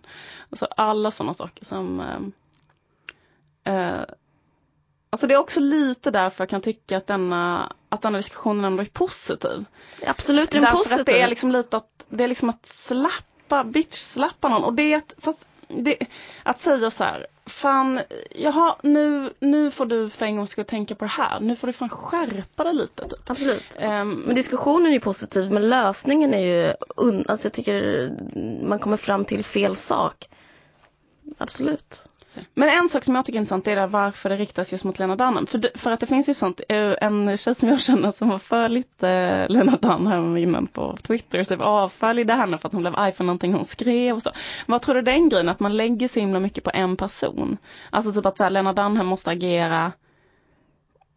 Alltså 0.49 0.65
alla 0.65 1.11
sådana 1.11 1.33
saker 1.33 1.65
som 1.65 1.99
eh, 3.63 3.73
eh, 3.73 4.03
Alltså 5.13 5.27
det 5.27 5.33
är 5.33 5.37
också 5.37 5.59
lite 5.59 6.11
därför 6.11 6.43
jag 6.43 6.49
kan 6.49 6.61
tycka 6.61 6.97
att 6.97 7.07
denna, 7.07 7.73
att 7.89 8.01
denna 8.01 8.17
diskussionen 8.17 8.65
ändå 8.65 8.81
är 8.83 8.85
positiv. 8.85 9.65
Absolut 10.05 10.49
är 10.49 10.53
den 10.53 10.61
därför 10.61 10.77
positiv. 10.77 10.99
Att 10.99 11.05
det 11.05 11.21
är 11.21 11.27
liksom 11.27 11.51
lite 11.51 11.77
att, 11.77 12.05
det 12.09 12.23
är 12.23 12.27
liksom 12.27 12.49
att 12.49 12.65
slappa, 12.65 13.63
bitch-slappa 13.63 14.49
någon 14.49 14.63
och 14.63 14.73
det 14.73 14.93
är 14.93 15.01
fast 15.17 15.47
det, 15.67 15.97
att 16.43 16.59
säga 16.59 16.91
så 16.91 17.03
här, 17.03 17.27
fan, 17.51 17.99
jaha, 18.35 18.75
nu, 18.83 19.33
nu 19.39 19.71
får 19.71 19.85
du 19.85 20.09
för 20.09 20.25
en 20.25 20.35
gång 20.35 20.47
skull 20.47 20.65
tänka 20.65 20.95
på 20.95 21.05
det 21.05 21.11
här, 21.11 21.39
nu 21.39 21.55
får 21.55 21.67
du 21.67 21.73
fan 21.73 21.89
skärpa 21.89 22.63
dig 22.63 22.73
lite. 22.73 23.03
Typ. 23.03 23.29
Absolut. 23.29 23.77
Um, 23.79 24.13
men 24.13 24.35
diskussionen 24.35 24.87
är 24.87 24.91
ju 24.91 24.99
positiv, 24.99 25.51
men 25.51 25.69
lösningen 25.69 26.33
är 26.33 26.39
ju, 26.39 26.73
un, 26.95 27.25
alltså 27.27 27.45
jag 27.45 27.53
tycker 27.53 28.09
man 28.63 28.79
kommer 28.79 28.97
fram 28.97 29.25
till 29.25 29.43
fel 29.43 29.75
sak. 29.75 30.29
Absolut. 31.37 32.03
Men 32.53 32.69
en 32.69 32.89
sak 32.89 33.03
som 33.03 33.15
jag 33.15 33.25
tycker 33.25 33.37
är 33.37 33.41
intressant 33.41 33.67
är 33.67 33.87
varför 33.87 34.29
det 34.29 34.35
riktas 34.35 34.71
just 34.71 34.83
mot 34.83 34.99
Lena 34.99 35.15
Dunham. 35.15 35.47
För, 35.47 35.77
för 35.77 35.91
att 35.91 35.99
det 35.99 36.07
finns 36.07 36.29
ju 36.29 36.33
sånt, 36.33 36.61
eh, 36.69 36.93
en 37.01 37.37
tjej 37.37 37.55
som 37.55 37.69
jag 37.69 37.79
känner 37.79 38.11
som 38.11 38.29
har 38.29 38.37
följt 38.37 39.03
eh, 39.03 39.49
Lena 39.49 39.77
Dunham 39.81 40.37
innan 40.37 40.67
på 40.67 40.97
Twitter, 41.01 41.43
typ 41.43 41.61
avföljde 41.61 42.33
ah, 42.33 42.37
henne 42.37 42.57
för 42.57 42.67
att 42.67 42.73
hon 42.73 42.81
blev 42.81 42.95
arg 42.95 43.11
för 43.11 43.23
någonting 43.23 43.53
hon 43.53 43.65
skrev 43.65 44.15
och 44.15 44.21
så. 44.21 44.31
Vad 44.65 44.81
tror 44.81 44.95
du 44.95 45.01
den 45.01 45.29
grejen, 45.29 45.49
att 45.49 45.59
man 45.59 45.77
lägger 45.77 46.07
så 46.07 46.19
himla 46.19 46.39
mycket 46.39 46.63
på 46.63 46.71
en 46.73 46.97
person? 46.97 47.57
Alltså 47.89 48.13
typ 48.13 48.25
att 48.25 48.37
så 48.37 48.43
här, 48.43 48.51
Lena 48.51 48.73
Dunham 48.73 49.07
måste 49.07 49.29
agera 49.29 49.91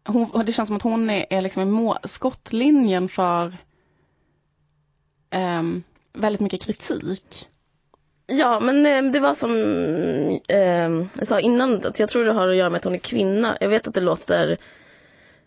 hon, 0.07 0.45
det 0.45 0.51
känns 0.51 0.67
som 0.67 0.77
att 0.77 0.83
hon 0.83 1.09
är, 1.09 1.25
är 1.29 1.41
liksom 1.41 1.63
i 1.63 1.65
må, 1.65 1.97
skottlinjen 2.03 3.09
för 3.09 3.57
um, 5.35 5.83
väldigt 6.13 6.41
mycket 6.41 6.61
kritik. 6.61 7.49
Ja, 8.27 8.59
men 8.59 8.85
eh, 8.85 9.11
det 9.11 9.19
var 9.19 9.33
som 9.33 9.51
eh, 10.47 11.07
jag 11.17 11.27
sa 11.27 11.39
innan, 11.39 11.75
att 11.75 11.99
jag 11.99 12.09
tror 12.09 12.25
det 12.25 12.33
har 12.33 12.47
att 12.47 12.55
göra 12.55 12.69
med 12.69 12.77
att 12.77 12.83
hon 12.83 12.95
är 12.95 12.99
kvinna. 12.99 13.57
Jag 13.59 13.69
vet 13.69 13.87
att 13.87 13.93
det 13.93 14.01
låter 14.01 14.57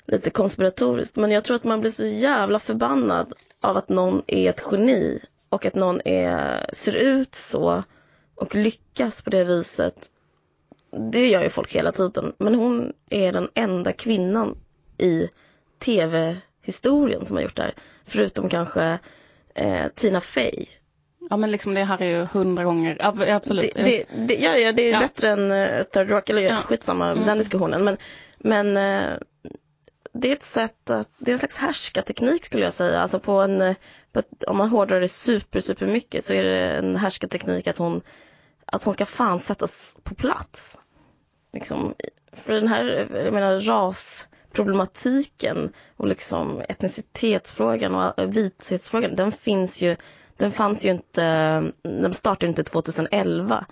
lite 0.06 0.30
konspiratoriskt, 0.30 1.16
men 1.16 1.30
jag 1.30 1.44
tror 1.44 1.56
att 1.56 1.64
man 1.64 1.80
blir 1.80 1.90
så 1.90 2.06
jävla 2.06 2.58
förbannad 2.58 3.32
av 3.60 3.76
att 3.76 3.88
någon 3.88 4.22
är 4.26 4.50
ett 4.50 4.66
geni 4.70 5.20
och 5.48 5.66
att 5.66 5.74
någon 5.74 6.00
är, 6.04 6.66
ser 6.72 6.96
ut 6.96 7.34
så 7.34 7.82
och 8.34 8.54
lyckas 8.54 9.22
på 9.22 9.30
det 9.30 9.44
viset. 9.44 10.10
Det 11.12 11.28
gör 11.28 11.42
ju 11.42 11.48
folk 11.48 11.74
hela 11.74 11.92
tiden, 11.92 12.32
men 12.38 12.54
hon 12.54 12.92
är 13.10 13.32
den 13.32 13.48
enda 13.54 13.92
kvinnan 13.92 14.58
i 14.98 15.28
tv-historien 15.78 17.24
som 17.24 17.36
har 17.36 17.42
gjort 17.42 17.56
det 17.56 17.62
här. 17.62 17.74
Förutom 18.06 18.48
kanske 18.48 18.98
eh, 19.54 19.86
Tina 19.94 20.20
Fey 20.20 20.66
Ja 21.30 21.36
men 21.36 21.50
liksom 21.50 21.74
det 21.74 21.84
här 21.84 22.02
är 22.02 22.18
ju 22.18 22.24
hundra 22.24 22.64
gånger, 22.64 22.96
absolut. 23.30 23.74
Det, 23.74 23.82
det, 23.82 24.04
det, 24.26 24.34
ja, 24.34 24.56
ja, 24.56 24.72
det 24.72 24.82
är 24.82 24.92
ja. 24.92 25.00
bättre 25.00 25.28
än 25.28 25.52
uh, 25.52 25.82
Third 25.82 26.10
Rock, 26.10 26.30
eller 26.30 26.42
ja. 26.42 26.62
skitsamma 26.62 27.10
mm. 27.10 27.26
den 27.26 27.38
diskussionen. 27.38 27.84
Men, 27.84 27.96
men 28.38 28.76
uh, 28.76 29.18
det 30.12 30.28
är 30.28 30.32
ett 30.32 30.42
sätt 30.42 30.90
att, 30.90 31.10
det 31.18 31.30
är 31.30 31.32
en 31.32 31.38
slags 31.38 31.56
härskarteknik 31.56 32.44
skulle 32.44 32.64
jag 32.64 32.74
säga. 32.74 33.00
Alltså 33.00 33.20
på 33.20 33.32
en, 33.32 33.74
på 34.12 34.18
ett, 34.18 34.44
om 34.44 34.56
man 34.56 34.68
hårdrar 34.68 35.00
det 35.00 35.08
super, 35.08 35.60
super 35.60 35.86
mycket 35.86 36.24
så 36.24 36.32
är 36.32 36.44
det 36.44 36.70
en 36.70 36.96
härskarteknik 36.96 37.66
att 37.66 37.78
hon, 37.78 38.00
att 38.66 38.84
hon 38.84 38.94
ska 38.94 39.06
fan 39.06 39.38
sättas 39.38 39.98
på 40.02 40.14
plats. 40.14 40.80
Liksom, 41.52 41.94
för 42.32 42.52
den 42.52 42.68
här, 42.68 43.08
jag 43.24 43.34
menar 43.34 43.60
rasproblematiken 43.60 45.72
och 45.96 46.06
liksom 46.06 46.62
etnicitetsfrågan 46.68 47.94
och 47.94 48.36
vithetsfrågan, 48.36 49.16
den 49.16 49.32
finns 49.32 49.82
ju 49.82 49.96
den 50.38 50.52
fanns 50.52 50.86
ju 50.86 50.90
inte, 50.90 51.22
den 51.82 52.14
startade 52.14 52.46
inte 52.46 52.62
2011. 52.62 53.66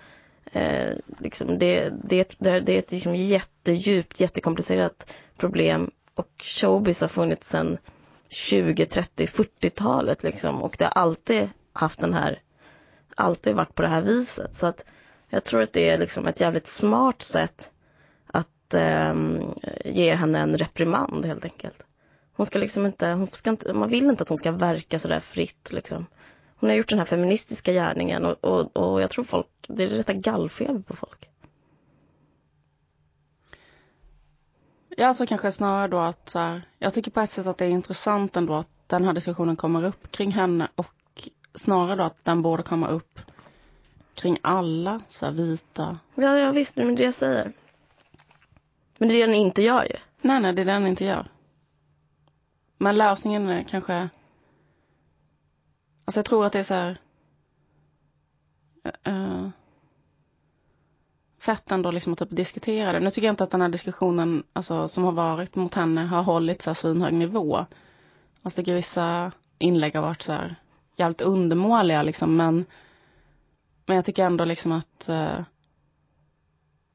Eh, 0.51 0.97
liksom 1.19 1.59
det, 1.59 1.89
det, 2.03 2.35
det, 2.39 2.59
det 2.59 2.75
är 2.75 2.79
ett 2.79 2.91
liksom 2.91 3.15
jättedjupt, 3.15 4.19
jättekomplicerat 4.19 5.13
problem 5.37 5.91
och 6.15 6.29
showbiz 6.37 7.01
har 7.01 7.07
funnits 7.07 7.49
sedan 7.49 7.77
20, 8.29 8.85
30, 8.85 9.25
40-talet 9.25 10.23
liksom 10.23 10.63
och 10.63 10.75
det 10.79 10.85
har 10.85 10.91
alltid 10.91 11.49
haft 11.73 11.99
den 11.99 12.13
här, 12.13 12.41
alltid 13.15 13.55
varit 13.55 13.75
på 13.75 13.81
det 13.81 13.87
här 13.87 14.01
viset. 14.01 14.55
Så 14.55 14.67
att 14.67 14.85
jag 15.29 15.43
tror 15.43 15.61
att 15.61 15.73
det 15.73 15.89
är 15.89 15.97
liksom 15.97 16.27
ett 16.27 16.39
jävligt 16.41 16.67
smart 16.67 17.21
sätt 17.21 17.71
att 18.27 18.73
eh, 18.73 19.15
ge 19.85 20.13
henne 20.15 20.39
en 20.39 20.57
reprimand 20.57 21.25
helt 21.25 21.45
enkelt. 21.45 21.85
Hon 22.35 22.45
ska 22.45 22.59
liksom 22.59 22.85
inte, 22.85 23.07
hon 23.07 23.27
ska 23.27 23.49
inte, 23.49 23.73
man 23.73 23.89
vill 23.89 24.05
inte 24.05 24.23
att 24.23 24.29
hon 24.29 24.37
ska 24.37 24.51
verka 24.51 24.99
sådär 24.99 25.19
fritt 25.19 25.69
liksom 25.73 26.05
hon 26.59 26.69
har 26.69 26.77
gjort 26.77 26.89
den 26.89 26.99
här 26.99 27.05
feministiska 27.05 27.73
gärningen 27.73 28.25
och, 28.25 28.43
och, 28.43 28.77
och 28.77 29.01
jag 29.01 29.09
tror 29.09 29.23
folk, 29.25 29.47
det 29.67 29.83
är 29.83 29.89
detta 29.89 30.13
gallfeber 30.13 30.79
på 30.79 30.95
folk. 30.95 31.29
Jag 34.89 35.17
tror 35.17 35.27
kanske 35.27 35.51
snarare 35.51 35.87
då 35.87 35.97
att 35.99 36.29
så 36.29 36.39
här, 36.39 36.61
jag 36.79 36.93
tycker 36.93 37.11
på 37.11 37.19
ett 37.19 37.29
sätt 37.29 37.47
att 37.47 37.57
det 37.57 37.65
är 37.65 37.69
intressant 37.69 38.37
ändå 38.37 38.55
att 38.55 38.69
den 38.87 39.03
här 39.05 39.13
diskussionen 39.13 39.55
kommer 39.55 39.83
upp 39.83 40.11
kring 40.11 40.31
henne 40.31 40.67
och 40.75 41.29
snarare 41.55 41.95
då 41.95 42.03
att 42.03 42.25
den 42.25 42.41
borde 42.41 42.63
komma 42.63 42.87
upp 42.87 43.19
kring 44.15 44.37
alla 44.41 45.01
så 45.09 45.25
här 45.25 45.33
vita. 45.33 45.99
Ja, 46.15 46.37
ja 46.37 46.51
visst, 46.51 46.77
men 46.77 46.95
det 46.95 47.03
jag 47.03 47.13
säger. 47.13 47.51
Men 48.97 49.09
det 49.09 49.15
är 49.15 49.19
det 49.19 49.25
den 49.25 49.35
inte 49.35 49.61
gör 49.61 49.83
ju. 49.83 49.95
Nej, 50.21 50.39
nej, 50.41 50.53
det 50.53 50.61
är 50.61 50.65
det 50.65 50.71
den 50.71 50.87
inte 50.87 51.05
gör. 51.05 51.27
Men 52.77 52.97
lösningen 52.97 53.49
är 53.49 53.63
kanske 53.63 54.09
Alltså 56.07 56.17
jag 56.17 56.25
tror 56.25 56.45
att 56.45 56.53
det 56.53 56.59
är 56.59 56.63
så 56.63 56.73
här. 56.73 56.97
Eh, 58.83 59.13
eh, 59.13 59.13
uh, 59.13 59.49
fett 61.39 61.71
ändå 61.71 61.91
liksom 61.91 62.13
att 62.13 62.19
typ 62.19 62.35
diskutera 62.35 62.91
det. 62.91 62.99
Nu 62.99 63.09
tycker 63.09 63.27
jag 63.27 63.33
inte 63.33 63.43
att 63.43 63.51
den 63.51 63.61
här 63.61 63.69
diskussionen 63.69 64.43
alltså, 64.53 64.87
som 64.87 65.03
har 65.03 65.11
varit 65.11 65.55
mot 65.55 65.73
henne 65.73 66.01
har 66.01 66.23
hållit 66.23 66.61
så 66.61 66.69
här 66.69 66.75
svinhög 66.75 67.13
nivå. 67.13 67.57
Alltså, 67.57 67.67
jag 68.43 68.53
tycker 68.53 68.73
vissa 68.73 69.31
inlägg 69.57 69.95
har 69.95 70.01
varit 70.01 70.21
så 70.21 70.31
här 70.33 70.55
jävligt 70.95 71.21
undermåliga 71.21 72.03
liksom 72.03 72.35
men 72.37 72.65
men 73.85 73.95
jag 73.95 74.05
tycker 74.05 74.25
ändå 74.25 74.45
liksom 74.45 74.71
att 74.71 75.05
uh, 75.09 75.39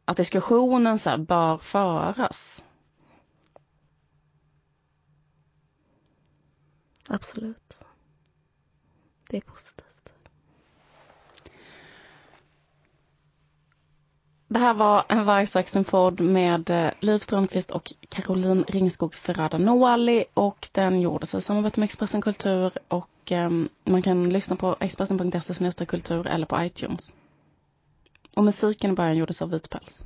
att 0.05 0.16
diskussionen 0.16 0.98
så 0.98 1.11
här 1.11 1.18
bör 1.18 1.59
föras. 1.59 2.64
Absolut. 7.09 7.85
Det 9.33 9.38
är 9.38 9.40
positivt. 9.40 10.12
Det 14.49 14.59
här 14.59 14.75
var 14.75 15.05
en 15.09 15.25
Vargsaxen-podd 15.25 16.21
med 16.21 16.71
eh, 16.71 16.90
Liv 17.01 17.18
Strömqvist 17.18 17.71
och 17.71 17.92
Caroline 18.09 18.64
Ringskog 18.68 19.14
Ferrada 19.14 19.59
Noali 19.59 20.25
och 20.35 20.68
den 20.73 21.01
gjordes 21.01 21.35
i 21.35 21.40
samarbete 21.40 21.81
med 21.81 21.85
Expressen 21.85 22.23
Kultur 22.23 22.73
och 22.88 23.09
ehm, 23.31 23.68
man 23.85 24.03
kan 24.03 24.29
lyssna 24.29 24.57
på 24.57 24.77
expressen.se 24.81 25.87
kultur 25.87 26.27
eller 26.27 26.47
på 26.47 26.64
iTunes. 26.64 27.14
Och 28.37 28.45
musiken 28.45 28.90
i 28.90 28.95
början 28.95 29.16
gjordes 29.16 29.42
av 29.42 29.51
Vitpäls. 29.51 30.05